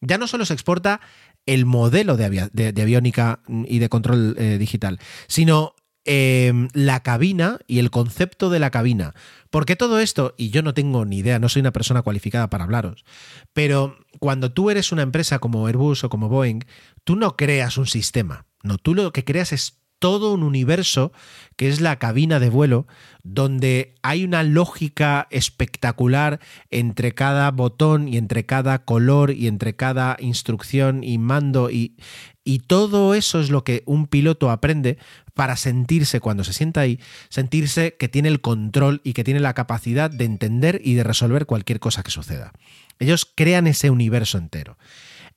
[0.00, 1.00] Ya no solo se exporta
[1.44, 7.92] el modelo de, de aviónica y de control digital, sino Em, la cabina y el
[7.92, 9.14] concepto de la cabina.
[9.50, 12.64] Porque todo esto, y yo no tengo ni idea, no soy una persona cualificada para
[12.64, 13.04] hablaros,
[13.52, 16.64] pero cuando tú eres una empresa como Airbus o como Boeing,
[17.04, 21.12] tú no creas un sistema, no, tú lo que creas es todo un universo
[21.54, 22.88] que es la cabina de vuelo,
[23.22, 30.16] donde hay una lógica espectacular entre cada botón y entre cada color y entre cada
[30.18, 31.94] instrucción y mando y,
[32.44, 34.98] y todo eso es lo que un piloto aprende
[35.34, 39.54] para sentirse cuando se sienta ahí, sentirse que tiene el control y que tiene la
[39.54, 42.52] capacidad de entender y de resolver cualquier cosa que suceda.
[42.98, 44.76] Ellos crean ese universo entero.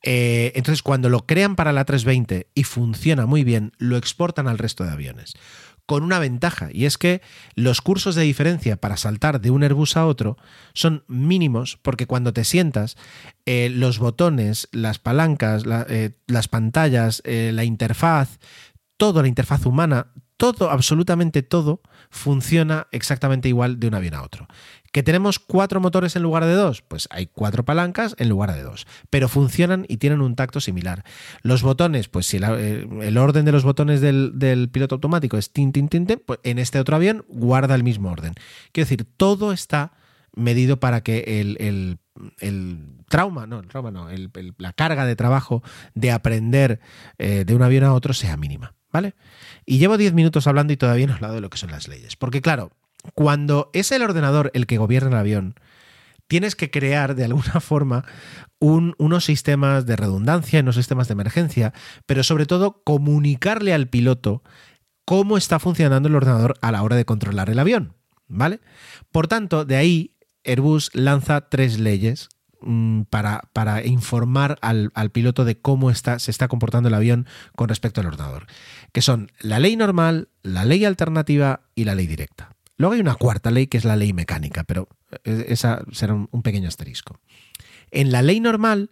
[0.03, 4.59] Eh, entonces, cuando lo crean para la 320 y funciona muy bien, lo exportan al
[4.59, 5.33] resto de aviones.
[5.85, 7.21] Con una ventaja, y es que
[7.53, 10.37] los cursos de diferencia para saltar de un Airbus a otro
[10.73, 12.97] son mínimos, porque cuando te sientas,
[13.45, 18.39] eh, los botones, las palancas, eh, las pantallas, la interfaz,
[18.97, 24.47] toda la interfaz humana, todo, absolutamente todo, funciona exactamente igual de un avión a otro.
[24.91, 26.81] ¿Que tenemos cuatro motores en lugar de dos?
[26.81, 31.03] Pues hay cuatro palancas en lugar de dos, pero funcionan y tienen un tacto similar.
[31.41, 35.73] Los botones, pues si eh, el, orden de los botones del, piloto automático es tin,
[35.73, 38.35] tin, tin, tin, pues en este otro avión guarda el mismo orden.
[38.71, 39.91] Quiero decir, todo está
[40.33, 41.99] medido para que el,
[43.09, 44.07] trauma, no, el trauma no,
[44.57, 46.79] la carga de trabajo de aprender
[47.17, 49.13] eh, de un avión a otro sea mínima, ¿vale?
[49.65, 51.89] Y llevo 10 minutos hablando y todavía no he hablado de lo que son las
[51.89, 52.15] leyes.
[52.15, 52.71] Porque claro,
[53.13, 55.55] cuando es el ordenador el que gobierna el avión,
[56.29, 58.05] tienes que crear de alguna forma
[58.60, 61.73] unos sistemas de redundancia, unos sistemas de emergencia,
[62.05, 64.43] pero sobre todo comunicarle al piloto
[65.03, 67.95] cómo está funcionando el ordenador a la hora de controlar el avión,
[68.29, 68.62] ¿vale?
[69.12, 72.29] Por tanto, de ahí Airbus lanza tres leyes
[73.09, 78.01] para, para, informar al, piloto de cómo está, se está comportando el avión con respecto
[78.01, 78.47] al ordenador,
[78.91, 82.55] que son la ley normal, la ley alternativa y la ley directa.
[82.77, 84.89] Luego hay una cuarta ley que es la ley mecánica, pero
[85.23, 87.19] eh, esa será un pequeño asterisco.
[87.91, 88.89] En la ley normal,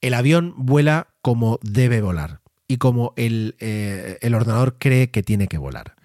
[0.00, 5.48] el avión vuela como debe volar y como el, eh, el ordenador cree que tiene
[5.48, 5.95] que volar.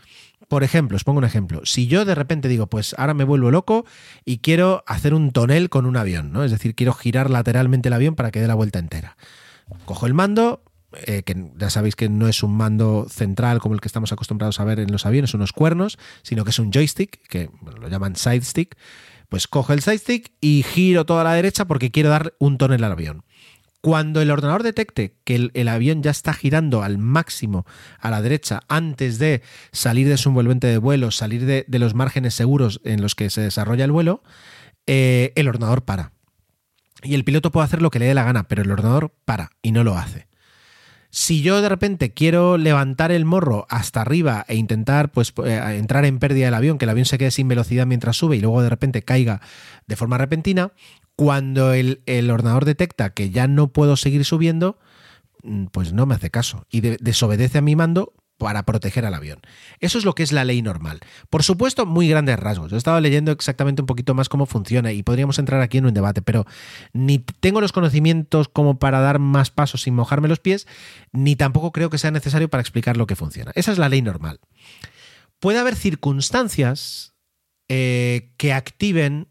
[0.51, 1.61] Por ejemplo, os pongo un ejemplo.
[1.63, 3.85] Si yo de repente digo, pues ahora me vuelvo loco
[4.25, 6.43] y quiero hacer un tonel con un avión, ¿no?
[6.43, 9.15] Es decir, quiero girar lateralmente el avión para que dé la vuelta entera.
[9.85, 10.61] Cojo el mando,
[11.07, 14.59] eh, que ya sabéis que no es un mando central como el que estamos acostumbrados
[14.59, 18.17] a ver en los aviones, unos cuernos, sino que es un joystick, que lo llaman
[18.17, 18.75] side stick.
[19.29, 22.83] Pues cojo el side stick y giro toda la derecha porque quiero dar un tonel
[22.83, 23.23] al avión.
[23.81, 27.65] Cuando el ordenador detecte que el, avión ya está girando al máximo
[27.99, 29.41] a la derecha antes de
[29.71, 33.41] salir de su envolvente de vuelo, salir de, los márgenes seguros en los que se
[33.41, 34.21] desarrolla el vuelo,
[34.85, 36.11] eh, el ordenador para.
[37.01, 39.49] Y el piloto puede hacer lo que le dé la gana, pero el ordenador para
[39.63, 40.27] y no lo hace.
[41.13, 46.05] Si yo de repente quiero levantar el morro hasta arriba e intentar pues, eh, entrar
[46.05, 48.61] en pérdida del avión, que el avión se quede sin velocidad mientras sube y luego
[48.61, 49.41] de repente caiga
[49.87, 50.71] de forma repentina,
[51.15, 54.79] cuando el, ordenador detecta que ya no puedo seguir subiendo,
[55.43, 59.39] mm, pues no me hace caso y desobedece a mi mando para proteger al avión.
[59.81, 60.99] Eso es lo que es la ley normal.
[61.29, 62.71] Por supuesto, muy grandes rasgos.
[62.71, 65.85] Yo he estado leyendo exactamente un poquito más cómo funciona y podríamos entrar aquí en
[65.85, 66.47] un debate, pero
[66.91, 70.65] ni tengo los conocimientos como para dar más pasos sin mojarme los pies,
[71.11, 73.51] ni tampoco creo que sea necesario para explicar lo que funciona.
[73.53, 74.39] Esa es la ley normal.
[75.39, 77.13] Puede haber circunstancias
[77.69, 79.27] eh, que activen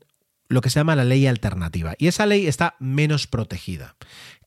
[0.51, 1.95] lo que se llama la ley alternativa.
[1.97, 3.95] Y esa ley está menos protegida.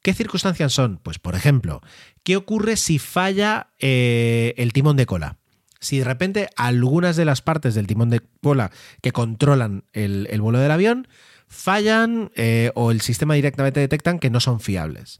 [0.03, 0.99] ¿Qué circunstancias son?
[1.01, 1.81] Pues, por ejemplo,
[2.23, 5.37] ¿qué ocurre si falla eh, el timón de cola?
[5.79, 8.69] Si de repente algunas de las partes del timón de cola
[9.01, 11.07] que controlan el, vuelo del avión
[11.47, 15.19] fallan eh, o el sistema directamente detectan que no son fiables.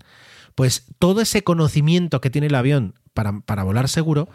[0.54, 4.28] Pues todo ese conocimiento que tiene el avión para, volar seguro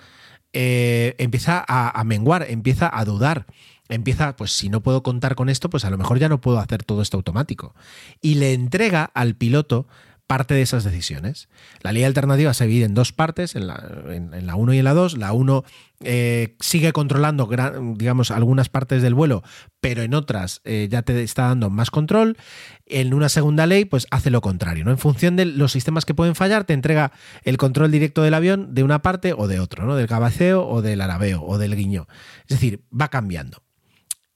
[0.55, 3.47] eh, empieza a menguar, empieza a dudar
[3.89, 6.59] empieza, pues si no puedo contar con esto, pues a lo mejor ya no puedo
[6.59, 7.75] hacer todo esto automático.
[8.21, 9.87] Y le entrega al piloto
[10.29, 11.49] parte de esas decisiones.
[11.81, 14.85] La ley alternativa se divide en dos partes, en la, en, la 1 y en
[14.85, 15.17] la 2.
[15.17, 15.65] La 1
[16.01, 17.49] eh, sigue controlando,
[17.97, 19.43] digamos, algunas partes del vuelo,
[19.81, 22.37] pero en otras eh, ya te está dando más control.
[22.85, 24.91] En una segunda ley, pues hace lo contrario, ¿no?
[24.91, 27.11] En función de los sistemas que pueden fallar, te entrega
[27.43, 29.97] el control directo del avión de una parte o de otro, ¿no?
[29.97, 32.07] Del cabeceo o del arabeo o del guiño.
[32.43, 33.63] Es decir, va cambiando.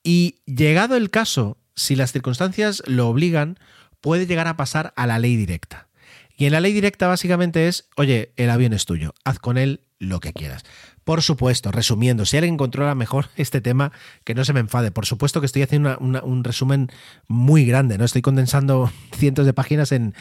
[0.02, 3.58] Y llegado el caso, si las circunstancias lo obligan,
[4.00, 5.88] puede llegar a pasar a la ley directa.
[6.36, 9.82] Y en la ley directa básicamente es, oye, el avión es tuyo, haz con él
[9.98, 10.64] lo que quieras.
[11.04, 13.92] Por supuesto, resumiendo, si alguien controla mejor este tema,
[14.24, 14.90] que no se me enfade.
[14.90, 16.90] Por supuesto que estoy haciendo un resumen
[17.28, 18.04] muy grande, ¿no?
[18.04, 20.14] Estoy condensando cientos de páginas en,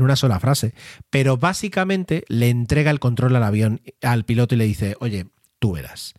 [0.00, 0.74] una sola frase.
[1.10, 5.26] Pero básicamente le entrega el control al avión, al piloto y le dice, oye,
[5.58, 6.14] tú verás.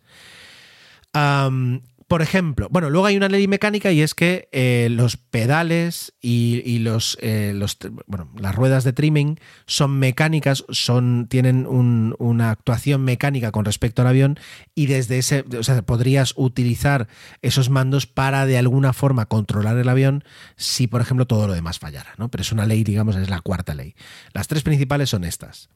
[2.08, 6.78] Por ejemplo, bueno, luego hay una ley mecánica y es que eh, los pedales y,
[6.78, 7.54] los, eh,
[8.06, 14.08] bueno, las ruedas de trimming son mecánicas, son, tienen una actuación mecánica con respecto al
[14.08, 14.40] avión
[14.74, 15.44] y desde ese,
[15.84, 17.08] podrías utilizar
[17.42, 20.24] esos mandos para de alguna forma controlar el avión
[20.56, 22.30] si, por ejemplo, todo lo demás fallara, ¿no?
[22.30, 23.94] Pero es una ley, digamos, es la cuarta ley.
[24.32, 25.68] Las tres principales son estas.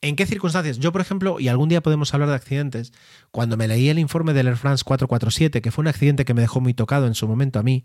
[0.00, 0.78] ¿En qué circunstancias?
[0.78, 2.92] Yo, por ejemplo, y algún día podemos hablar de accidentes,
[3.30, 6.42] cuando me leí el informe del Air France 447, que fue un accidente que me
[6.42, 7.84] dejó muy tocado en su momento a mí,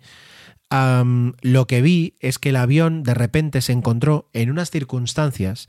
[1.41, 5.67] lo que vi es que el avión de repente se encontró en unas circunstancias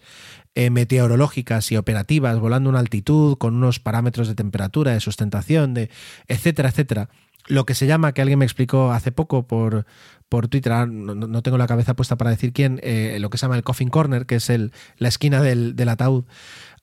[0.55, 5.72] eh, meteorológicas y operativas, volando a una altitud, con unos parámetros de temperatura, de sustentación,
[5.72, 5.90] de
[6.26, 7.09] etcétera, etcétera,
[7.46, 9.87] lo que se llama, que alguien me explicó hace poco por,
[10.29, 13.42] por Twitter, ah, no, tengo la cabeza puesta para decir quién, eh, lo que se
[13.42, 16.24] llama el coffin corner, que es el, la esquina del, ataúd,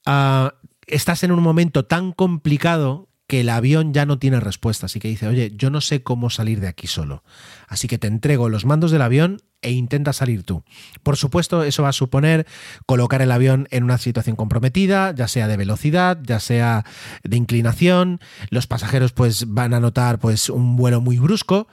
[0.05, 4.99] ah, estás en un momento tan complicado que el avión ya no tiene respuesta, así
[4.99, 7.23] que dice, oye, yo no sé cómo salir de aquí solo,
[7.67, 10.63] así que te entrego los mandos del avión e intenta salir tú.
[11.03, 12.45] Por supuesto, eso va a suponer
[12.85, 16.85] colocar el avión en una situación comprometida, ya sea de velocidad, ya sea
[17.23, 18.19] de inclinación.
[18.49, 21.67] Los pasajeros pues van a notar pues un vuelo muy brusco,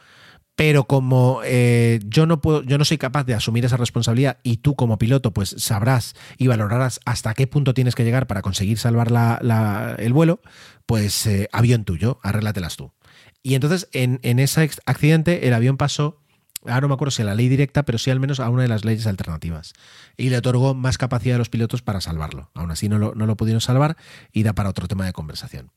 [0.56, 4.58] pero como eh, yo no puedo, yo no soy capaz de asumir esa responsabilidad y
[4.58, 8.78] tú como piloto pues sabrás y valorarás hasta qué punto tienes que llegar para conseguir
[8.78, 9.08] salvar
[9.98, 10.40] el vuelo,
[10.86, 12.92] pues eh, avión tuyo, arréglatelas tú.
[13.42, 16.23] Y entonces en, en ese accidente el avión pasó
[16.64, 18.62] ahora no me acuerdo si a la ley directa, pero sí al menos a una
[18.62, 19.72] de las leyes alternativas.
[20.16, 22.50] Y le otorgó más capacidad a los pilotos para salvarlo.
[22.54, 23.96] Aún así no lo, no lo pudieron salvar
[24.32, 25.70] y da para otro tema de conversación.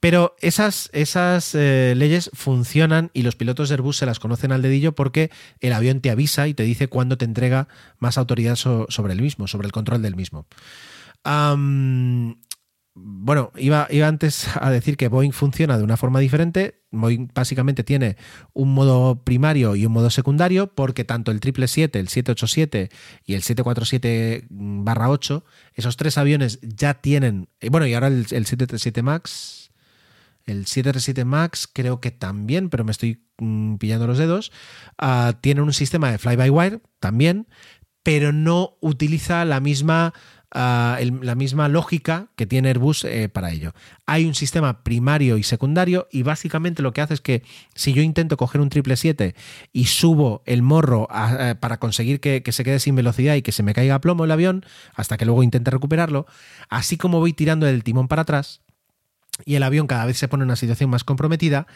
[0.00, 4.62] Pero esas, esas eh, leyes funcionan y los pilotos de Airbus se las conocen al
[4.62, 5.30] dedillo porque
[5.60, 9.46] el avión te avisa y te dice cuándo te entrega más autoridad sobre el mismo,
[9.46, 10.46] sobre el control del mismo.
[12.94, 16.82] Bueno, iba, antes a decir que Boeing funciona de una forma diferente.
[16.90, 18.16] Boeing básicamente tiene
[18.52, 22.90] un modo primario y un modo secundario porque tanto el 777, el 787
[23.24, 29.70] y el 747-8, esos tres aviones ya tienen, bueno, y ahora el 737 MAX,
[30.46, 34.52] el 737 MAX creo que también, pero me estoy mm, pillando los dedos.
[34.98, 37.46] Ah, tiene un sistema de fly-by-wire también,
[38.02, 40.14] pero no utiliza la misma,
[40.52, 43.72] la misma lógica que tiene Airbus eh, para ello.
[44.06, 47.42] Hay un sistema primario y secundario y básicamente lo que hace es que
[47.74, 49.34] si yo intento coger un 777
[49.72, 51.08] y subo el morro
[51.38, 54.00] eh, para conseguir que, que, se quede sin velocidad y que se me caiga a
[54.00, 56.26] plomo el avión hasta que luego intente recuperarlo,
[56.68, 58.62] así como voy tirando el timón para atrás,
[59.44, 61.66] y el avión cada vez se pone en una situación más comprometida,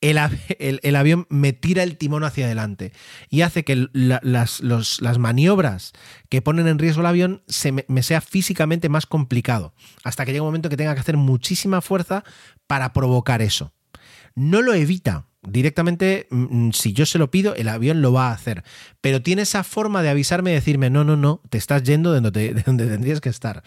[0.00, 2.92] el, avión me tira el timón hacia adelante
[3.30, 5.92] y hace que las, las, maniobras
[6.28, 10.32] que ponen en riesgo el avión se me, me, sea físicamente más complicado, hasta que
[10.32, 12.24] llega un momento que tenga que hacer muchísima fuerza
[12.66, 13.72] para provocar eso.
[14.34, 18.28] No lo evita, directamente, mm, mm, si yo se lo pido, el avión lo va
[18.28, 18.64] a hacer.
[19.00, 22.20] Pero tiene esa forma de avisarme y decirme, no, no, no, te estás yendo de
[22.20, 23.62] donde, de tendrías que estar.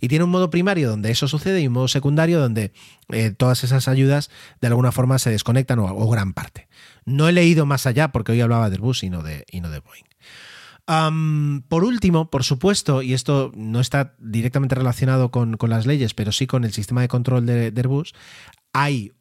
[0.00, 2.72] Y tiene un modo primario donde eso sucede y un modo secundario donde
[3.10, 6.68] eh, todas esas ayudas de alguna forma se desconectan o, gran parte.
[7.04, 9.70] No he leído más allá porque hoy hablaba del bus y no de, y no
[9.70, 11.62] de Boeing.
[11.68, 16.46] por último, por supuesto, y esto no está directamente relacionado con, las leyes, pero sí
[16.46, 18.14] con el sistema de control de, de Airbus,
[18.72, 19.12] hay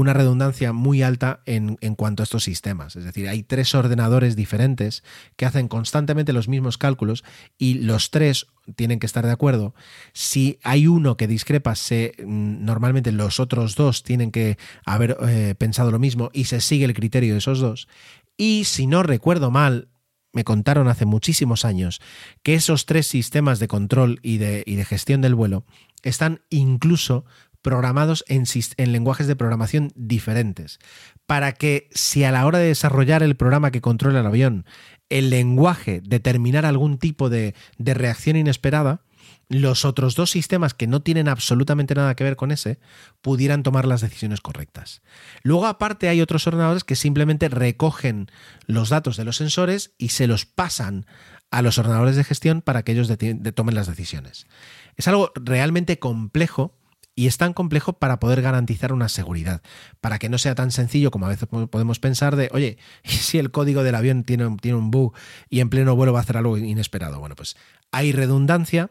[0.00, 2.96] una redundancia muy alta en, cuanto a estos sistemas.
[2.96, 5.02] Es decir, hay tres ordenadores diferentes
[5.36, 7.24] que hacen constantemente los mismos cálculos
[7.56, 9.74] y los tres tienen que estar de acuerdo.
[10.12, 15.54] Si hay uno que discrepa, se, mm, normalmente los otros dos tienen que haber eh,
[15.56, 17.88] pensado lo mismo y se sigue el criterio de esos dos.
[18.36, 19.88] Y si no recuerdo mal,
[20.32, 22.02] me contaron hace muchísimos años
[22.42, 25.64] que esos tres sistemas de control y de, y de gestión del vuelo
[26.02, 27.24] están incluso
[27.66, 28.44] programados en,
[28.92, 30.78] lenguajes de programación diferentes,
[31.26, 34.66] para que si a la hora de desarrollar el programa que controla el avión,
[35.08, 39.02] el lenguaje determinara algún tipo de, de reacción inesperada,
[39.48, 42.78] los otros dos sistemas que no tienen absolutamente nada que ver con ese
[43.20, 45.02] pudieran tomar las decisiones correctas.
[45.42, 48.28] Luego aparte hay otros ordenadores que simplemente recogen
[48.66, 51.04] los datos de los sensores y se los pasan
[51.50, 53.10] a los ordenadores de gestión para que ellos
[53.56, 54.46] tomen las decisiones.
[54.94, 56.78] Es algo realmente complejo
[57.18, 59.62] y es tan complejo para poder garantizar una seguridad,
[60.02, 63.50] para que no sea tan sencillo como a veces podemos pensar de, oye, si el
[63.50, 65.14] código del avión tiene, tiene un bug
[65.48, 67.18] y en pleno vuelo va a hacer algo inesperado?
[67.18, 67.56] Bueno, pues
[67.90, 68.90] hay redundancia.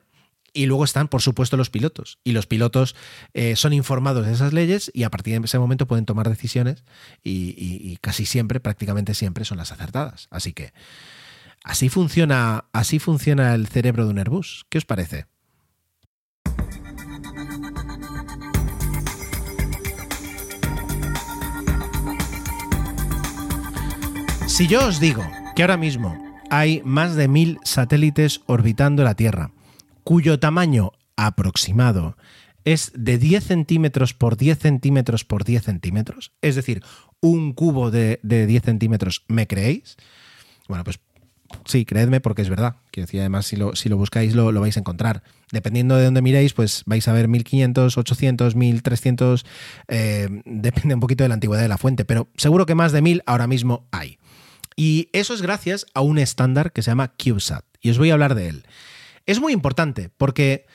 [0.57, 2.17] Y luego están, por supuesto, los pilotos.
[2.23, 2.95] Y los pilotos
[3.33, 6.85] eh, son informados de esas leyes y a partir de ese momento pueden tomar decisiones
[7.21, 10.29] y, y casi siempre, prácticamente siempre, son las acertadas.
[10.31, 10.71] Así que
[11.65, 14.65] así funciona, así funciona el cerebro de un Airbus.
[14.69, 15.25] ¿Qué os parece?
[24.55, 25.21] Si yo os digo
[25.53, 26.17] que ahora mismo
[26.49, 29.51] hay más de mil satélites orbitando la Tierra,
[30.05, 32.15] cuyo tamaño aproximado
[32.63, 36.81] es de 10 centímetros por 10 centímetros por 10 centímetros, es decir,
[37.19, 39.97] un cubo de, 10 centímetros, ¿me creéis?
[40.69, 41.01] Bueno, pues
[41.65, 42.77] sí, creedme porque es verdad.
[42.91, 45.21] Quiero decir, además, si lo, si lo buscáis, lo, vais a encontrar.
[45.51, 49.45] Dependiendo de dónde miréis, pues vais a ver 1500, 800, 1300,
[50.45, 53.23] depende un poquito de la antigüedad de la fuente, pero seguro que más de 1000
[53.25, 54.17] ahora mismo hay.
[54.75, 57.65] Y eso es gracias a un estándar que se llama CubeSat.
[57.81, 58.65] Y os voy a hablar de él.
[59.25, 60.65] Es muy importante porque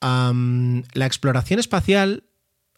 [0.00, 2.24] la exploración espacial,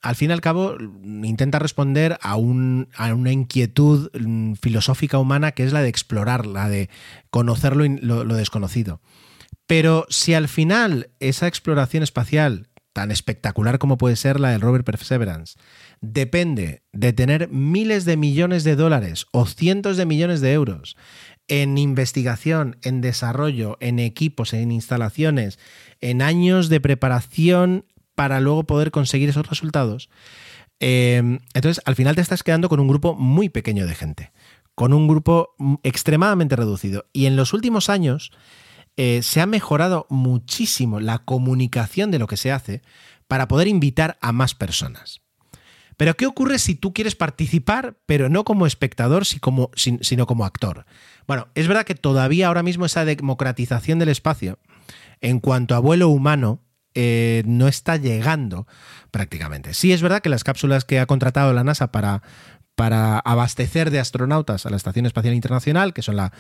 [0.01, 0.77] al fin y al cabo,
[1.23, 6.47] intenta responder a, un, a, una inquietud mm, filosófica humana que es la de explorar,
[6.47, 6.89] la de
[7.31, 9.01] conocer lo, lo desconocido.
[9.67, 14.85] Pero si al final esa exploración espacial, tan espectacular como puede ser la del rover
[14.85, 15.59] Perseverance,
[16.01, 20.97] depende de tener miles de millones de dólares o cientos de millones de euros
[21.49, 25.59] en investigación, en desarrollo, en equipos, en instalaciones,
[26.01, 30.11] en años de preparación para luego poder conseguir esos resultados,
[30.81, 34.33] eh, entonces al final te estás quedando con un grupo muy pequeño de gente
[34.79, 37.07] con un grupo extremadamente reducido.
[37.13, 38.31] Y en los últimos años
[38.97, 42.83] eh, se ha mejorado muchísimo la comunicación de lo que se hace
[43.27, 45.21] para poder invitar a más personas.
[45.99, 50.87] Pero ¿qué ocurre si tú quieres participar, pero no como espectador, sino como actor?
[51.27, 54.61] Bueno, es verdad que todavía ahora mismo esa democratización del espacio
[55.21, 56.63] en cuanto a vuelo humano
[56.95, 58.69] eh, no está llegando
[59.11, 59.75] prácticamente.
[59.75, 62.23] Sí es verdad que las cápsulas que ha contratado la NASA para,
[62.77, 66.33] para abastecer de astronautas a la Estación Espacial Internacional, que son la,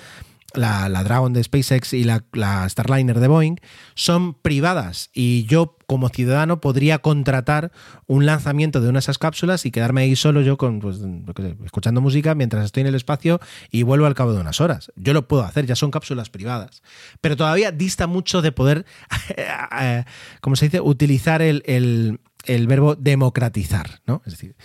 [0.55, 2.25] la, Dragon de SpaceX y la,
[2.69, 3.57] Starliner de Boeing,
[3.95, 7.73] son privadas y yo como ciudadano podría contratar
[8.07, 11.01] un lanzamiento de una de esas cápsulas y quedarme ahí solo yo con pues,
[11.65, 13.41] escuchando música mientras estoy en el espacio
[13.71, 14.93] y vuelvo al cabo de unas horas.
[14.97, 16.83] Yo lo puedo hacer, ya son cápsulas privadas.
[17.21, 18.85] Pero todavía dista mucho de poder,
[19.37, 20.05] eh,
[20.41, 21.63] como se dice, utilizar el,
[22.45, 24.23] el verbo democratizar, ¿no?
[24.27, 24.57] Es decir,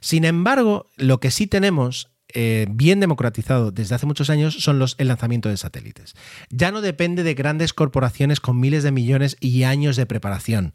[0.00, 4.96] sin embargo, lo que sí tenemos eh, bien democratizado desde hace muchos años son los,
[4.98, 6.14] el lanzamiento de satélites.
[6.50, 10.72] Ya no depende de grandes corporaciones con miles de millones y años de preparación,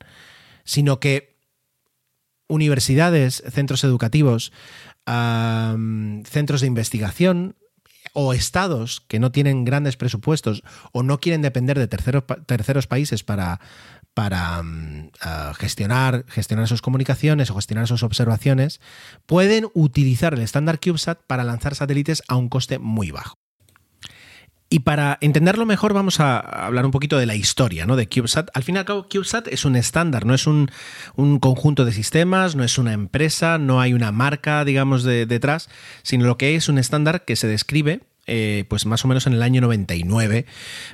[0.63, 1.37] sino que
[2.47, 4.51] universidades, centros educativos,
[5.05, 7.55] centros de investigación
[8.13, 13.23] o estados que no tienen grandes presupuestos o no quieren depender de terceros, terceros países
[13.23, 13.59] para,
[14.19, 15.11] para mm,
[15.57, 18.81] gestionar, gestionar sus comunicaciones o gestionar sus observaciones,
[19.25, 23.35] pueden utilizar el estándar CubeSat para lanzar satélites a un coste muy bajo.
[24.69, 27.95] Y para entenderlo mejor vamos a hablar un poquito de la historia ¿no?
[27.95, 28.49] de CubeSat.
[28.53, 30.69] Al fin y al cabo, CubeSat es un estándar, no es un,
[31.39, 35.69] conjunto de sistemas, no es una empresa, no hay una marca, digamos, detrás,
[36.03, 38.01] sino lo que es un estándar que se describe
[38.31, 40.45] eh, pues más o menos en el año 99,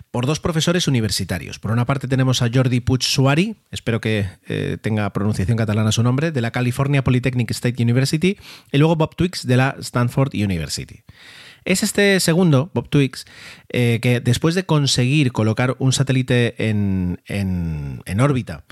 [0.10, 1.60] por dos profesores universitarios.
[1.60, 6.02] Por una parte tenemos a Jordi Puig Suari, espero que eh, tenga pronunciación catalana su
[6.02, 8.38] nombre, de la California Polytechnic State University,
[8.72, 11.04] y luego Bob Twix de la Stanford University.
[11.66, 13.26] Es este segundo, Bob Twix,
[13.70, 17.20] eh, que después de conseguir colocar un satélite en,
[18.20, 18.64] órbita,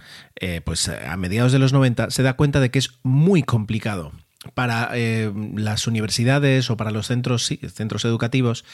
[0.64, 4.14] pues a mediados de los 90, se da cuenta de que es muy complicado
[4.54, 8.66] para eh, las universidades o para los centros, centros educativos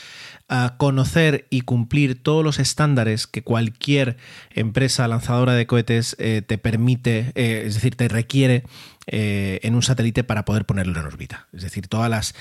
[0.78, 4.18] conocer y cumplir todos los estándares que cualquier
[4.50, 8.64] empresa lanzadora de cohetes eh, te permite, eh, es decir, te requiere
[9.12, 11.48] en un satélite para poder ponerlo en órbita.
[11.52, 12.36] Es decir, todas las,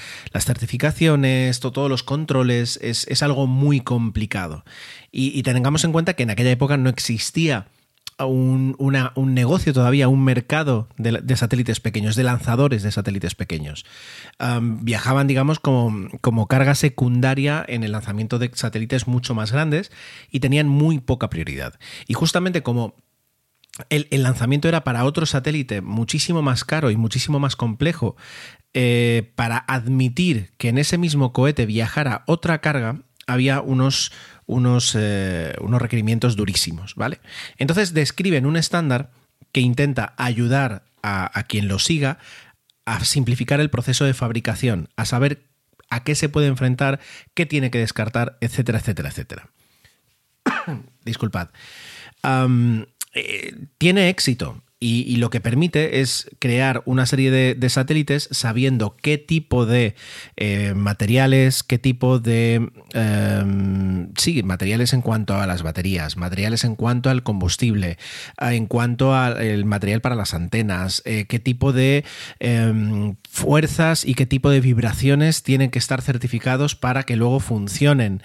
[0.44, 4.66] certificaciones, todos los controles, es, algo muy complicado.
[5.10, 7.68] Y, y tengamos en cuenta que en aquella época no existía
[8.26, 13.84] un, un, negocio todavía, un mercado de, satélites pequeños, de lanzadores de satélites pequeños.
[14.60, 19.92] viajaban, digamos, como, como, carga secundaria en el lanzamiento de satélites mucho más grandes
[20.30, 21.78] y tenían muy poca prioridad.
[22.06, 22.94] Y justamente como
[23.90, 28.16] el, lanzamiento era para otro satélite muchísimo más caro y muchísimo más complejo,
[28.74, 34.12] eh, para admitir que en ese mismo cohete viajara otra carga, había unos,
[34.48, 37.20] unos, eh, unos requerimientos durísimos, ¿vale?
[37.58, 39.10] Entonces describen un estándar
[39.52, 42.18] que intenta ayudar a, quien lo siga
[42.84, 45.44] a simplificar el proceso de fabricación, a saber
[45.90, 47.00] a qué se puede enfrentar,
[47.34, 49.50] qué tiene que descartar, etcétera, etcétera, etcétera.
[51.04, 51.48] Disculpad.
[53.14, 59.18] Eh, tiene éxito y, lo que permite es crear una serie de, satélites sabiendo qué
[59.18, 59.96] tipo de
[60.36, 62.70] eh, materiales, qué tipo de...
[62.92, 67.98] Em, sí, materiales en cuanto a las baterías, materiales en cuanto al combustible,
[68.40, 72.04] en cuanto al material para las antenas, eh, qué tipo de
[72.38, 78.22] em, fuerzas y qué tipo de vibraciones tienen que estar certificados para que luego funcionen.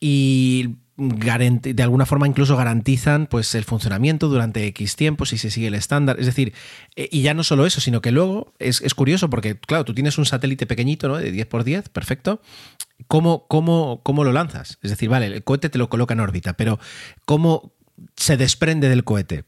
[0.00, 5.68] Y de alguna forma incluso garantizan pues el funcionamiento durante X tiempo si se sigue
[5.68, 6.20] el estándar.
[6.20, 6.52] Es decir,
[6.96, 10.18] eh, y ya no solo eso, sino que luego es, curioso porque, claro, tú tienes
[10.18, 11.16] un satélite pequeñito, ¿no?
[11.16, 12.42] De 10x10, perfecto.
[13.08, 14.78] ¿Cómo, cómo, ¿Cómo lo lanzas?
[14.82, 16.78] Es decir, vale, el cohete te lo coloca en órbita, pero
[17.24, 17.72] ¿cómo
[18.16, 19.44] se desprende del cohete?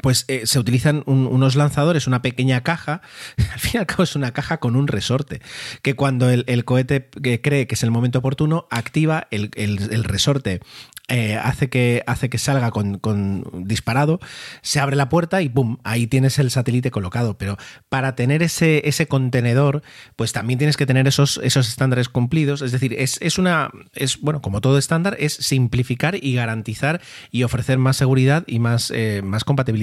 [0.00, 3.02] Pues eh, se utilizan unos lanzadores, una pequeña caja,
[3.52, 5.40] al fin y al cabo es una caja con un resorte,
[5.82, 10.60] que cuando el, cohete eh, cree que es el momento oportuno, activa el, el resorte
[11.08, 14.18] eh, hace, que, hace que salga con, disparado,
[14.62, 15.76] se abre la puerta y ¡pum!
[15.84, 17.36] Ahí tienes el satélite colocado.
[17.36, 17.58] Pero
[17.90, 19.82] para tener ese, ese contenedor,
[20.16, 22.62] pues también tienes que tener esos, esos estándares cumplidos.
[22.62, 23.70] Es decir, es, una.
[23.92, 28.90] Es, bueno, como todo estándar, es simplificar y garantizar y ofrecer más seguridad y más,
[29.22, 29.81] más compatibilidad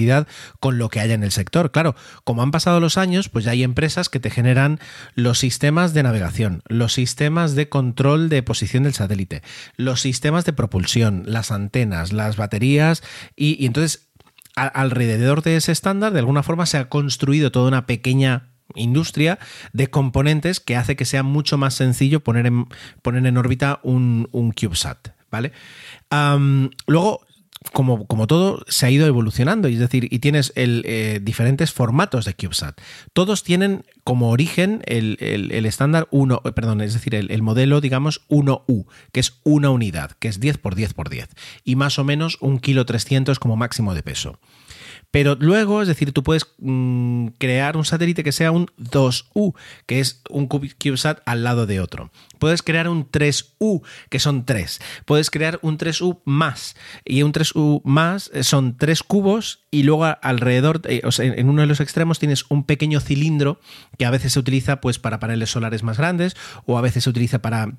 [0.60, 1.70] con lo que haya en el sector.
[1.70, 1.94] Claro,
[2.24, 4.80] como han pasado los años, pues ya hay empresas que te generan
[5.14, 9.42] los sistemas de navegación, los sistemas de control de posición del satélite,
[9.76, 13.02] los sistemas de propulsión las antenas, las baterías
[13.36, 14.08] y, entonces
[14.54, 19.38] alrededor de ese estándar de alguna forma se ha construido toda una pequeña industria
[19.72, 22.66] de componentes que hace que sea mucho más sencillo poner en,
[23.02, 25.08] poner en órbita un, un CubeSat.
[25.30, 25.52] ¿Vale?
[26.88, 27.24] luego,
[27.72, 32.24] como, como, todo, se ha ido evolucionando, es decir, y tienes el, eh, diferentes formatos
[32.24, 32.80] de CubeSat.
[33.12, 35.18] Todos tienen como origen el,
[35.66, 40.40] estándar 1, perdón, es decir, el, modelo, digamos, 1U, que es una unidad, que es
[40.40, 41.28] 10 por 10 por 10,
[41.62, 44.38] y más o menos un kilo 300 como máximo de peso.
[45.10, 49.54] Pero luego, es decir, tú puedes mm, crear un satélite que sea un 2U,
[49.86, 52.10] que es un CubeSat al lado de otro.
[52.38, 54.80] Puedes crear un 3U, que son 3.
[55.04, 56.76] Puedes crear un 3U más.
[57.04, 61.48] Y un 3U más eh, son tres cubos y luego alrededor, eh, o sea, en
[61.48, 63.60] uno de los extremos tienes un pequeño cilindro
[63.98, 66.36] que a veces se utiliza pues para paneles solares más grandes
[66.66, 67.78] o a veces se utiliza para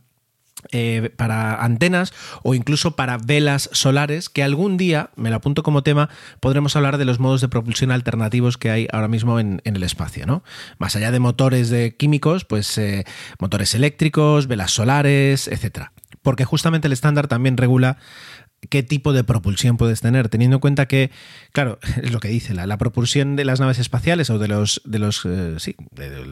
[0.71, 5.81] eh, para antenas o incluso para velas solares, que algún día, me lo apunto como
[5.81, 9.83] tema, podremos hablar de los modos de propulsión alternativos que hay ahora mismo en, el
[9.83, 10.25] espacio.
[10.27, 10.43] ¿no?
[10.77, 13.05] Más allá de motores de químicos, pues eh,
[13.39, 15.93] motores eléctricos, velas solares, etcétera.
[16.21, 17.97] Porque justamente el estándar también regula
[18.69, 21.11] qué tipo de propulsión puedes tener, teniendo en cuenta que,
[21.51, 24.99] claro, es lo que dice, la, propulsión de las naves espaciales o de los, de
[24.99, 26.25] los, eh, sí, de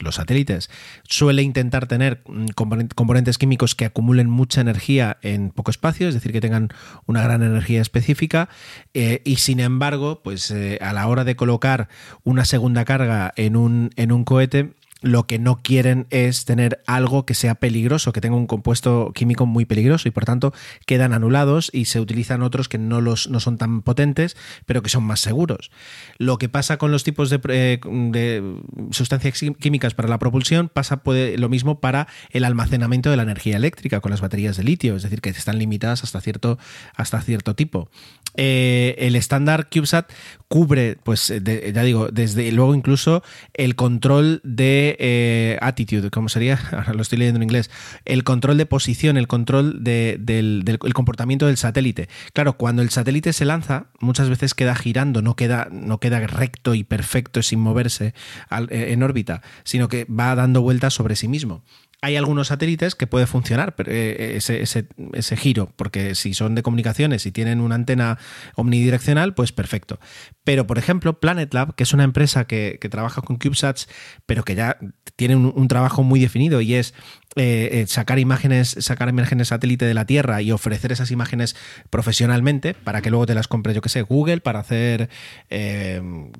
[0.00, 0.70] los satélites
[1.04, 6.32] suele intentar tener mm, componentes químicos que acumulen mucha energía en poco espacio, es decir,
[6.32, 6.68] que tengan
[7.06, 8.48] una gran energía específica,
[8.94, 11.88] eh, y sin embargo, pues eh, a la hora de colocar
[12.24, 17.24] una segunda carga en un, en un cohete, lo que no quieren es tener algo
[17.24, 20.52] que sea peligroso, que tenga un compuesto químico muy peligroso y por tanto
[20.86, 24.36] quedan anulados y se utilizan otros que no, los, no son tan potentes,
[24.66, 25.70] pero que son más seguros.
[26.18, 31.38] Lo que pasa con los tipos de, eh, sustancias químicas para la propulsión pasa puede,
[31.38, 35.02] lo mismo para el almacenamiento de la energía eléctrica con las baterías de litio, es
[35.02, 36.58] decir, que están limitadas hasta cierto,
[36.94, 37.88] hasta cierto tipo.
[38.36, 40.12] Eh, el estándar CubeSat
[40.46, 43.22] cubre, pues ya digo, desde luego incluso
[43.52, 47.70] el control de eh, attitude, como sería, ahora lo estoy leyendo en inglés,
[48.04, 52.08] el control de posición, el control del, comportamiento del satélite.
[52.32, 56.74] Claro, cuando el satélite se lanza, muchas veces queda girando, no queda, no queda recto
[56.74, 58.14] y perfecto sin moverse
[58.50, 61.64] en órbita, sino que va dando vueltas sobre sí mismo
[62.00, 67.26] hay algunos satélites que puede funcionar eh, ese, ese, giro, porque si son de comunicaciones
[67.26, 68.18] y tienen una antena
[68.54, 69.98] omnidireccional, pues perfecto.
[70.44, 73.88] Pero, por ejemplo, Planet Lab, que es una empresa que, trabaja con CubeSats,
[74.26, 74.78] pero que ya
[75.16, 76.94] tiene un, trabajo muy definido y es
[77.38, 81.56] eh, eh, sacar imágenes, sacar imágenes satélite de la Tierra y ofrecer esas imágenes
[81.90, 85.08] profesionalmente para que luego te las compre, yo que sé, Google para hacer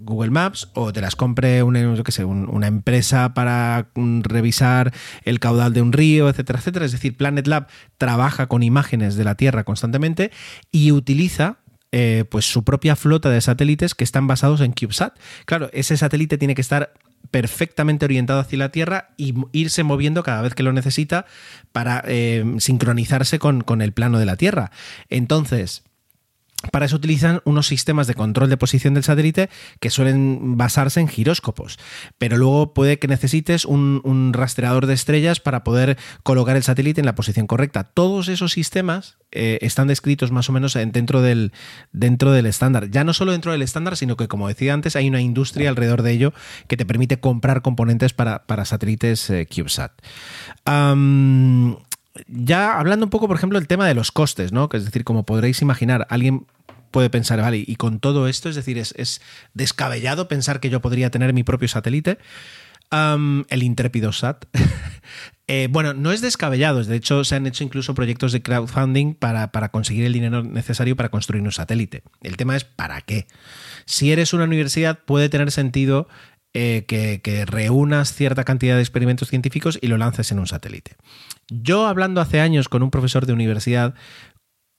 [0.01, 4.92] Google Maps o te las compre una, empresa para mm, revisar
[5.24, 6.84] el caudal de un río, etcétera, etcétera.
[6.84, 10.30] Es decir, Planet Lab trabaja con imágenes de la Tierra constantemente
[10.70, 11.59] y utiliza
[11.90, 15.18] eh, pues su propia flota de satélites que están basados en CubeSat.
[15.46, 16.92] Claro, ese satélite tiene que estar
[17.30, 21.26] perfectamente orientado hacia la Tierra y irse moviendo cada vez que lo necesita
[21.72, 24.70] para eh, sincronizarse con, con el plano de la Tierra.
[25.10, 25.82] Entonces,
[26.72, 29.48] para eso utilizan unos sistemas de control de posición del satélite
[29.78, 31.78] que suelen basarse en giróscopos,
[32.18, 37.06] pero luego puede que necesites un, rastreador de estrellas para poder colocar el satélite en
[37.06, 37.84] la posición correcta.
[37.84, 41.52] Todos esos sistemas eh, están descritos más o menos dentro del,
[41.92, 42.90] dentro del estándar.
[42.90, 46.02] Ya no solo dentro del estándar, sino que, como decía antes, hay una industria alrededor
[46.02, 46.32] de ello
[46.66, 49.92] que te permite comprar componentes para, satélites eh, CubeSat.
[52.26, 54.68] Ya hablando un poco, por ejemplo, del tema de los costes, ¿no?
[54.68, 56.46] Que es decir, como podréis imaginar, alguien
[56.90, 59.20] puede pensar, vale, y con todo esto, es decir, es,
[59.54, 62.18] descabellado pensar que yo podría tener mi propio satélite.
[62.90, 64.46] el Intrépido Sat.
[65.50, 69.50] Eh, bueno, no es descabellado, de hecho se han hecho incluso proyectos de crowdfunding para,
[69.50, 72.02] para, conseguir el dinero necesario para construir un satélite.
[72.20, 73.26] El tema es ¿para qué?
[73.86, 76.06] Si eres una universidad puede tener sentido
[76.61, 80.96] eh, que, que, reúnas cierta cantidad de experimentos científicos y lo lances en un satélite.
[81.48, 83.94] Yo hablando hace años con un profesor de universidad,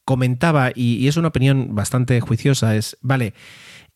[0.03, 3.33] comentaba, y, es una opinión bastante juiciosa, es, vale,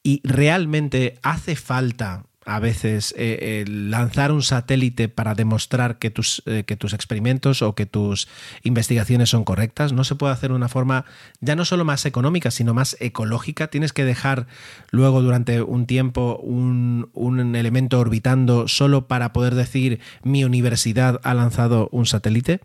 [0.01, 6.63] ¿y realmente hace falta a veces eh, lanzar un satélite para demostrar que tus, eh,
[6.65, 8.27] que tus experimentos o que tus
[8.63, 9.93] investigaciones son correctas.
[9.93, 11.05] No se puede hacer de una forma
[11.39, 13.67] ya no solo más económica, sino más ecológica.
[13.67, 14.47] Tienes que dejar
[14.91, 21.33] luego durante un tiempo un, un elemento orbitando solo para poder decir mi universidad ha
[21.33, 22.61] lanzado un satélite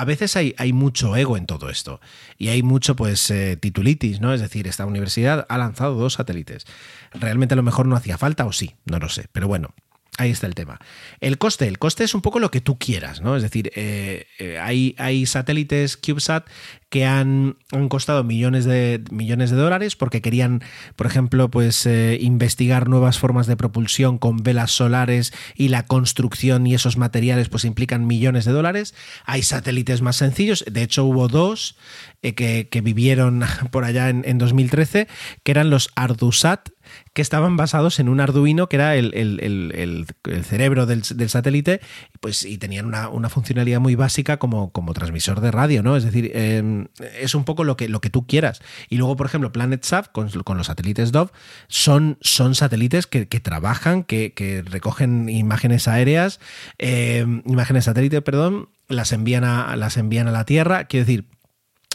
[0.00, 2.00] a veces hay, mucho ego en todo esto
[2.38, 4.32] y hay mucho pues eh, titulitis, ¿no?
[4.32, 6.64] Es decir, esta universidad ha lanzado dos satélites.
[7.12, 9.74] Realmente a lo mejor no hacía falta o sí, no lo sé, pero bueno.
[10.20, 10.78] Ahí está el tema.
[11.22, 13.36] El coste, el coste es un poco lo que tú quieras, ¿no?
[13.36, 16.46] Es decir, eh, eh, hay, satélites CubeSat
[16.90, 17.56] que han,
[17.88, 20.62] costado millones de, millones de dólares porque querían,
[20.94, 26.66] por ejemplo, pues eh, investigar nuevas formas de propulsión con velas solares y la construcción
[26.66, 28.94] y esos materiales pues implican millones de dólares.
[29.24, 31.78] Hay satélites más sencillos, de hecho hubo dos
[32.20, 35.08] que, vivieron por allá en 2013,
[35.42, 36.68] que eran los Ardusat,
[37.12, 41.80] que estaban basados en un Arduino que era el, el, el, cerebro del, del, satélite
[42.20, 45.96] pues, y tenían una, una, funcionalidad muy básica como, como transmisor de radio, ¿no?
[45.96, 46.86] Es decir, eh,
[47.18, 48.60] es un poco lo que, lo que tú quieras.
[48.88, 51.30] Y luego, por ejemplo, PlanetSat con, con los satélites Dove
[51.68, 56.40] son, son satélites que, que trabajan, que, que, recogen imágenes aéreas,
[56.78, 60.84] eh, imágenes satélite, perdón, las envían a, las envían a la Tierra.
[60.84, 61.26] Quiero decir,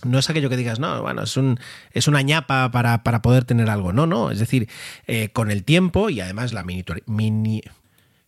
[0.04, 1.60] no es aquello que digas, no, bueno, es, un,
[1.92, 3.94] es una ñapa para, para poder tener algo.
[3.94, 4.32] No, no.
[4.32, 4.70] Es decir,
[5.08, 7.62] eh, con el tiempo y además la mini,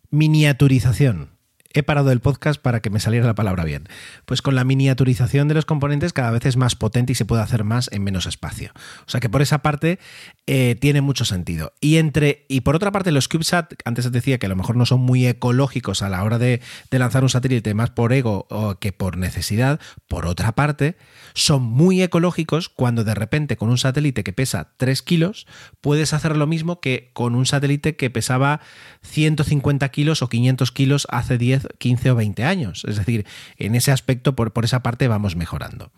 [0.09, 1.36] miniaturización
[1.77, 3.87] he parado el podcast para que me saliera la palabra bien.
[4.25, 7.41] Pues con la miniaturización de los componentes cada vez es más potente y se puede
[7.41, 8.71] hacer más en menos espacio.
[9.05, 9.99] O sea que por esa parte
[10.47, 11.73] eh, tiene mucho sentido.
[11.79, 14.75] Y entre y por otra parte los CubeSat, antes os decía que a lo mejor
[14.75, 18.47] no son muy ecológicos a la hora de, de lanzar un satélite más por ego
[18.49, 19.79] o que por necesidad.
[20.07, 20.97] Por otra parte,
[21.33, 25.47] son muy ecológicos cuando de repente con un satélite que pesa 3 kilos
[25.81, 28.61] puedes hacer lo mismo que con un satélite que pesaba
[29.03, 32.83] 150 kilos o 500 kilos hace 10 15 o 20 años.
[32.87, 33.25] Es decir,
[33.57, 35.91] en ese aspecto, por, por esa parte, vamos mejorando.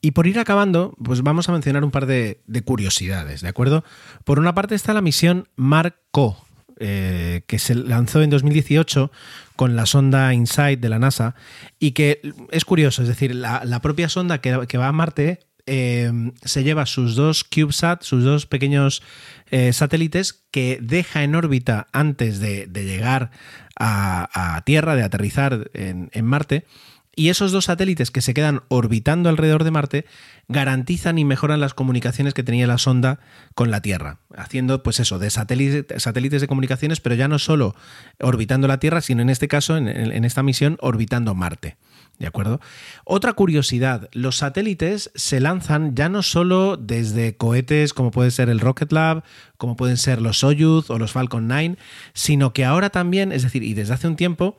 [0.00, 3.84] Y por ir acabando, pues vamos a mencionar un par de, de, curiosidades, ¿de acuerdo?
[4.24, 6.44] Por una parte está la misión Marco,
[6.80, 9.10] eh, que se lanzó en 2018
[9.56, 11.34] con la sonda InSight de la NASA
[11.80, 12.20] y que
[12.52, 16.12] es curioso, es decir, la, propia sonda que, que, va a Marte eh,
[16.44, 19.02] se lleva sus dos CubeSat, sus dos pequeños
[19.50, 23.32] eh, satélites que deja en órbita antes de, de llegar
[23.78, 26.66] a, Tierra, de aterrizar en, Marte.
[27.14, 30.06] Y esos dos satélites que se quedan orbitando alrededor de Marte
[30.46, 33.18] garantizan y mejoran las comunicaciones que tenía la sonda
[33.54, 37.74] con la Tierra, haciendo pues eso, de satélites, satélites de comunicaciones, pero ya no solo
[38.20, 41.76] orbitando la Tierra, sino en este caso, en esta misión, orbitando Marte.
[42.18, 42.60] ¿De acuerdo?
[43.04, 48.58] Otra curiosidad, los satélites se lanzan ya no solo desde cohetes como puede ser el
[48.58, 49.22] Rocket Lab,
[49.56, 51.76] como pueden ser los Soyuz o los Falcon 9,
[52.14, 54.58] sino que ahora también, es decir, y desde hace un tiempo,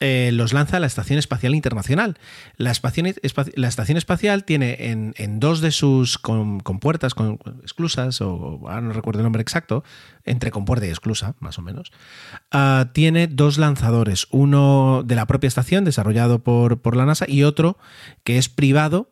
[0.00, 2.18] eh, los lanza la Estación Espacial Internacional.
[2.56, 9.20] La, Estación Espacial tiene en, en dos de sus compuertas, con esclusas, o no recuerdo
[9.20, 9.82] el nombre exacto,
[10.24, 11.90] entre compuerta y esclusa, más o menos,
[12.54, 17.42] uh, tiene dos lanzadores, uno de la propia estación, desarrollado por, por la NASA, y
[17.42, 17.78] otro
[18.22, 19.10] que es privado,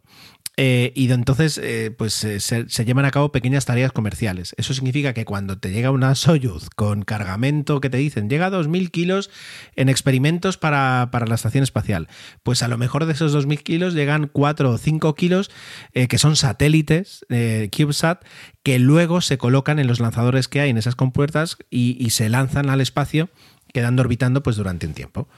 [0.58, 4.54] eh, y entonces eh, pues se, llevan a cabo pequeñas tareas comerciales.
[4.56, 8.50] Eso significa que cuando te llega una Soyuz con cargamento que te dicen llega a
[8.50, 9.30] 2.000 kilos
[9.74, 12.08] en experimentos para, para, la estación espacial,
[12.42, 15.50] pues a lo mejor de esos 2.000 kilos llegan 4 o 5 kilos
[15.92, 18.24] eh, que son satélites CubeSat
[18.62, 22.70] que luego se colocan en los lanzadores que hay en esas compuertas y se lanzan
[22.70, 23.28] al espacio
[23.76, 25.28] quedando orbitando pues durante un tiempo.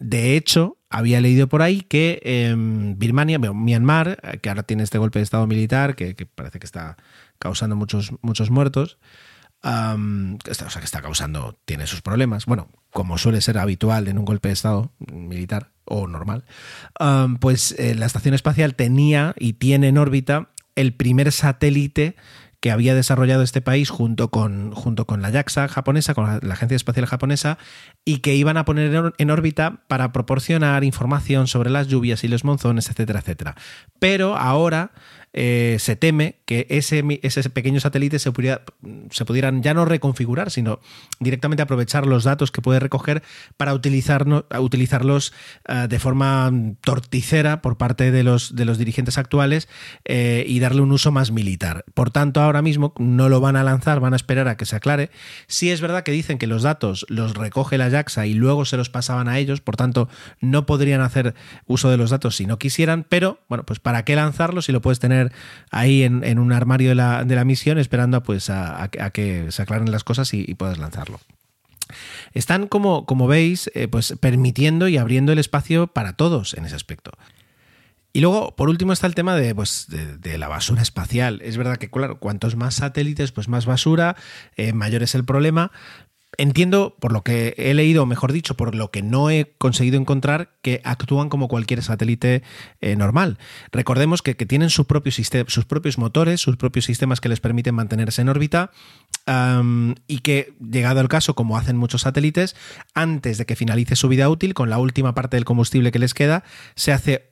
[0.00, 5.18] De hecho, había leído por ahí que eh, Birmania, Myanmar, que ahora tiene este golpe
[5.18, 6.98] de estado militar, que, parece que está
[7.38, 8.98] causando muchos, muchos muertos,
[9.62, 14.26] o sea, que está causando, tiene sus problemas, bueno, como suele ser habitual en un
[14.26, 16.44] golpe de estado militar o normal,
[17.40, 22.14] pues eh, la estación espacial tenía y tiene en órbita el primer satélite
[22.60, 26.54] que había desarrollado este país junto con, junto con la JAXA japonesa, con la, la,
[26.54, 27.58] Agencia Espacial Japonesa,
[28.04, 32.44] y que iban a poner en órbita para proporcionar información sobre las lluvias y los
[32.44, 33.54] monzones, etcétera, etcétera.
[34.00, 34.92] Pero ahora
[35.32, 38.32] eh, se teme que ese, ese pequeño satélite se,
[39.10, 40.80] se, pudieran ya no reconfigurar, sino
[41.20, 43.22] directamente aprovechar los datos que puede recoger
[43.56, 45.32] para utilizarnos, utilizarlos
[45.68, 46.50] uh, de forma
[46.80, 49.68] torticera por parte de los, de los dirigentes actuales
[50.04, 51.84] eh, y darle un uso más militar.
[51.94, 54.76] Por tanto, ahora mismo no lo van a lanzar, van a esperar a que se
[54.76, 55.10] aclare.
[55.46, 58.76] Sí es verdad que dicen que los datos los recoge la JAXA y luego se
[58.76, 60.08] los pasaban a ellos, por tanto,
[60.40, 61.34] no podrían hacer
[61.66, 64.80] uso de los datos si no quisieran, pero bueno, pues ¿para qué lanzarlos si lo
[64.80, 65.17] puedes tener
[65.70, 69.62] ahí en, un armario de la, de la, misión esperando pues, a, a, que se
[69.62, 71.20] aclaren las cosas y, puedas lanzarlo.
[72.34, 76.76] Están, como, como veis, eh, pues permitiendo y abriendo el espacio para todos en ese
[76.76, 77.12] aspecto.
[78.12, 81.40] Y luego, por último, está el tema de, pues, de, la basura espacial.
[81.42, 84.16] Es verdad que, claro, cuantos más satélites, pues más basura,
[84.56, 85.70] eh, mayor es el problema,
[86.36, 89.98] Entiendo, por lo que he leído, o mejor dicho, por lo que no he conseguido
[89.98, 92.42] encontrar, que actúan como cualquier satélite
[92.80, 93.38] eh, normal.
[93.72, 98.70] Recordemos que, tienen sus propios motores, sus propios sistemas que les permiten mantenerse en órbita
[100.06, 102.56] y que, llegado el caso, como hacen muchos satélites,
[102.94, 106.14] antes de que finalice su vida útil, con la última parte del combustible que les
[106.14, 107.27] queda, se hace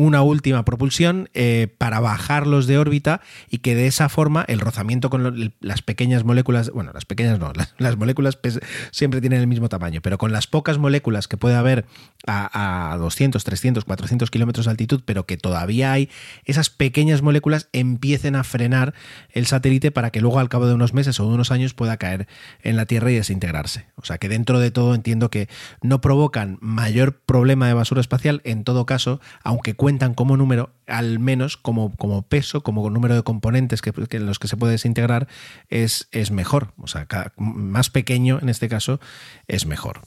[0.00, 5.10] una última propulsión eh, para bajarlos de órbita y que de esa forma el rozamiento
[5.10, 8.38] con las pequeñas moléculas, bueno, las pequeñas no, las, moléculas
[8.90, 11.86] siempre tienen el mismo tamaño, pero con las pocas moléculas que puede haber
[12.26, 16.08] a, a 200, 300, 400 kilómetros de altitud, pero que todavía hay,
[16.44, 18.94] esas pequeñas moléculas empiecen a frenar
[19.30, 21.96] el satélite para que luego al cabo de unos meses o de unos años pueda
[21.96, 22.26] caer
[22.62, 23.86] en la Tierra y desintegrarse.
[23.96, 25.48] O sea que dentro de todo entiendo que
[25.82, 31.56] no provocan mayor problema de basura espacial, en todo caso, aunque como número, al menos
[31.56, 35.28] como, como peso, como número de componentes que, en los que se puede desintegrar,
[35.68, 36.72] es, es mejor.
[36.78, 39.00] O sea, más pequeño en este caso
[39.48, 40.00] es mejor.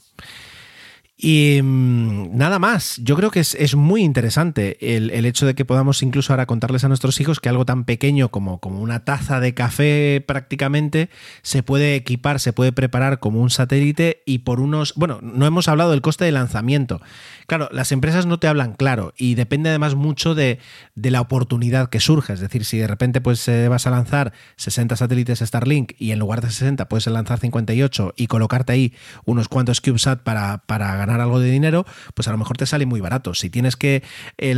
[1.16, 6.02] Y mm, nada más, yo creo que es, muy interesante el, hecho de que podamos
[6.02, 9.54] incluso ahora contarles a nuestros hijos que algo tan pequeño como, como una taza de
[9.54, 11.10] café prácticamente
[11.42, 15.68] se puede equipar, se puede preparar como un satélite y por unos, bueno, no hemos
[15.68, 17.00] hablado del coste de lanzamiento.
[17.46, 20.58] Claro, las empresas no te hablan claro y depende además mucho de,
[20.96, 22.32] la oportunidad que surge.
[22.32, 26.18] Es decir, si de repente pues eh, vas a lanzar 60 satélites Starlink y en
[26.18, 28.94] lugar de 60 puedes lanzar 58 y colocarte ahí
[29.24, 31.84] unos cuantos CubeSat para, para ganar algo de dinero,
[32.14, 33.34] pues a lo mejor te sale muy barato.
[33.34, 34.02] Si tienes que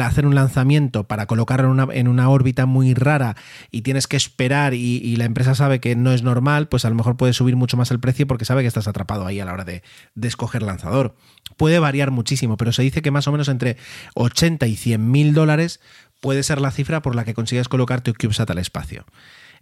[0.02, 3.36] hacer un lanzamiento para colocarlo en una, en una, órbita muy rara
[3.70, 6.94] y tienes que esperar y, la empresa sabe que no es normal, pues a lo
[6.94, 9.52] mejor puede subir mucho más el precio porque sabe que estás atrapado ahí a la
[9.52, 9.82] hora de,
[10.14, 11.16] de escoger lanzador.
[11.56, 13.78] Puede variar muchísimo, pero se dice que más o menos entre
[14.14, 15.80] 80 y 100 mil dólares
[16.20, 19.04] puede ser la cifra por la que consigas colocar tu CubeSat al espacio.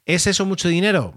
[0.06, 1.14] ¿Es eso mucho dinero?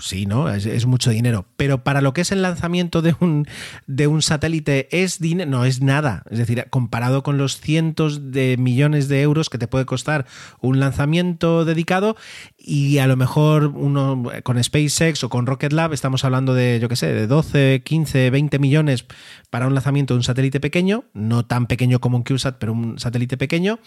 [0.00, 0.50] Sí, ¿no?
[0.50, 1.46] Es, mucho dinero.
[1.56, 3.46] Pero para lo que es el lanzamiento de un,
[3.86, 5.50] de un satélite, ¿es dinero?
[5.50, 6.22] No, es nada.
[6.30, 10.26] Es decir, comparado con los cientos de millones de euros que te puede costar
[10.60, 12.16] un lanzamiento dedicado,
[12.58, 16.88] y a lo mejor uno con SpaceX o con Rocket Lab estamos hablando de, yo
[16.88, 19.06] qué sé, de 12, 15, 20 millones
[19.48, 22.98] para un lanzamiento de un satélite pequeño, no tan pequeño como un CubeSat, pero un
[22.98, 23.78] satélite pequeño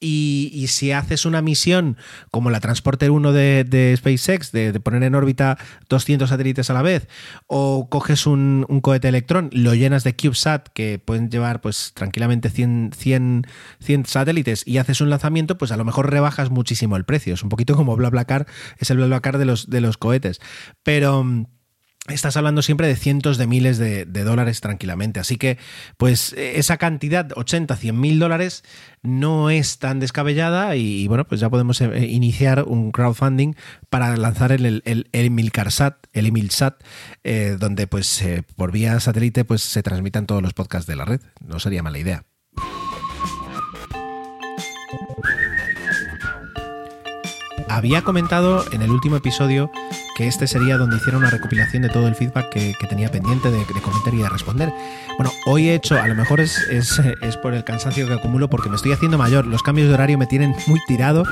[0.00, 1.96] y, si haces una misión
[2.30, 7.08] como la Transporter 1 de, SpaceX, de, poner en órbita 200 satélites a la vez,
[7.46, 12.92] o coges un, cohete electrón, lo llenas de CubeSat, que pueden llevar pues tranquilamente 100,
[12.96, 13.46] 100,
[13.80, 17.34] 100 satélites, y haces un lanzamiento, pues a lo mejor rebajas muchísimo el precio.
[17.34, 18.46] Es un poquito como BlaBlaCar,
[18.78, 20.40] es el BlaBlaCar de los, de los cohetes.
[20.82, 21.24] Pero
[22.14, 25.20] estás hablando siempre de cientos de miles de, dólares tranquilamente.
[25.20, 25.58] Así que,
[25.96, 28.64] pues, esa cantidad, 80, 100 mil dólares,
[29.02, 33.54] no es tan descabellada y, bueno, pues ya podemos eh, iniciar un crowdfunding
[33.90, 36.82] para lanzar el, el, el Emilcarsat, el Emilsat,
[37.24, 41.04] eh, donde pues eh, por vía satélite pues se transmitan todos los podcasts de la
[41.04, 41.20] red.
[41.40, 42.24] No sería mala idea.
[47.68, 49.70] Había comentado en el último episodio
[50.18, 53.64] que este sería donde hiciera una recopilación de todo el feedback que, tenía pendiente de,
[53.80, 54.68] comentar y de responder.
[55.16, 58.68] Bueno, hoy he hecho, a lo mejor es, es, por el cansancio que acumulo porque
[58.68, 61.22] me estoy haciendo mayor, los cambios de horario me tienen muy tirado,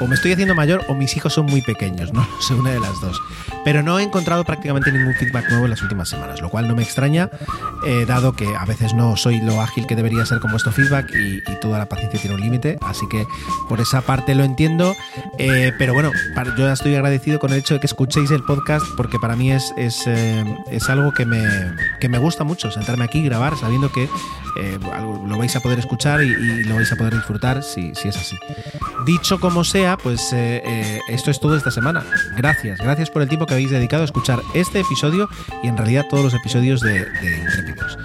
[0.00, 2.80] o me estoy haciendo mayor o mis hijos son muy pequeños, no sé, una de
[2.80, 3.22] las dos.
[3.64, 6.74] Pero no he encontrado prácticamente ningún feedback nuevo en las últimas semanas, lo cual no
[6.74, 7.30] me extraña,
[7.86, 11.12] eh, dado que a veces no soy lo ágil que debería ser con vuestro feedback
[11.14, 13.24] y, toda la paciencia tiene un límite, así que
[13.68, 14.96] por esa parte lo entiendo,
[15.38, 16.10] eh, pero bueno,
[16.58, 19.52] yo ya estoy agradecido con el hecho de que escuchéis el podcast porque para mí
[19.52, 21.42] es, es, eh, es algo que me,
[22.00, 24.78] que me, gusta mucho, sentarme aquí y grabar sabiendo que eh,
[25.26, 28.36] lo vais a poder escuchar y, lo vais a poder disfrutar si, si, es así.
[29.06, 32.04] Dicho como sea, pues eh, esto es todo esta semana.
[32.36, 35.28] Gracias, gracias por el tiempo que habéis dedicado a escuchar este episodio
[35.62, 37.98] y en realidad todos los episodios de, de Intrépidos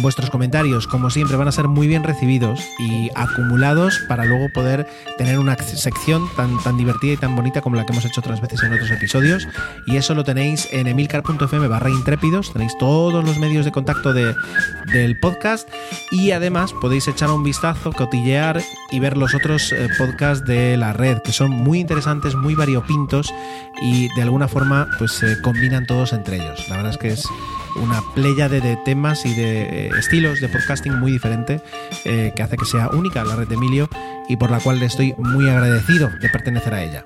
[0.00, 4.86] vuestros comentarios, como siempre, van a ser muy bien recibidos y acumulados para luego poder
[5.18, 8.40] tener una sección tan, tan divertida y tan bonita como la que hemos hecho otras
[8.40, 9.46] veces en otros episodios.
[9.86, 14.34] Y eso lo tenéis en emilcar.fm barra intrépidos, tenéis todos los medios de contacto de,
[14.92, 15.68] del podcast
[16.10, 20.92] y además podéis echar un vistazo, cotillear y ver los otros eh, podcasts de la
[20.92, 23.32] red, que son muy interesantes, muy variopintos
[23.80, 26.68] y de alguna forma pues se combinan todos entre ellos.
[26.68, 27.28] La verdad es que es
[27.76, 31.60] una pléyade de temas y eh, estilos de podcasting muy diferente
[32.04, 33.88] eh, que hace que sea única la red de Emilio
[34.28, 37.04] y por la cual le estoy muy agradecido de pertenecer a ella.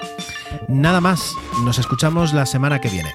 [0.68, 1.32] Nada más,
[1.64, 3.12] nos escuchamos la semana que viene.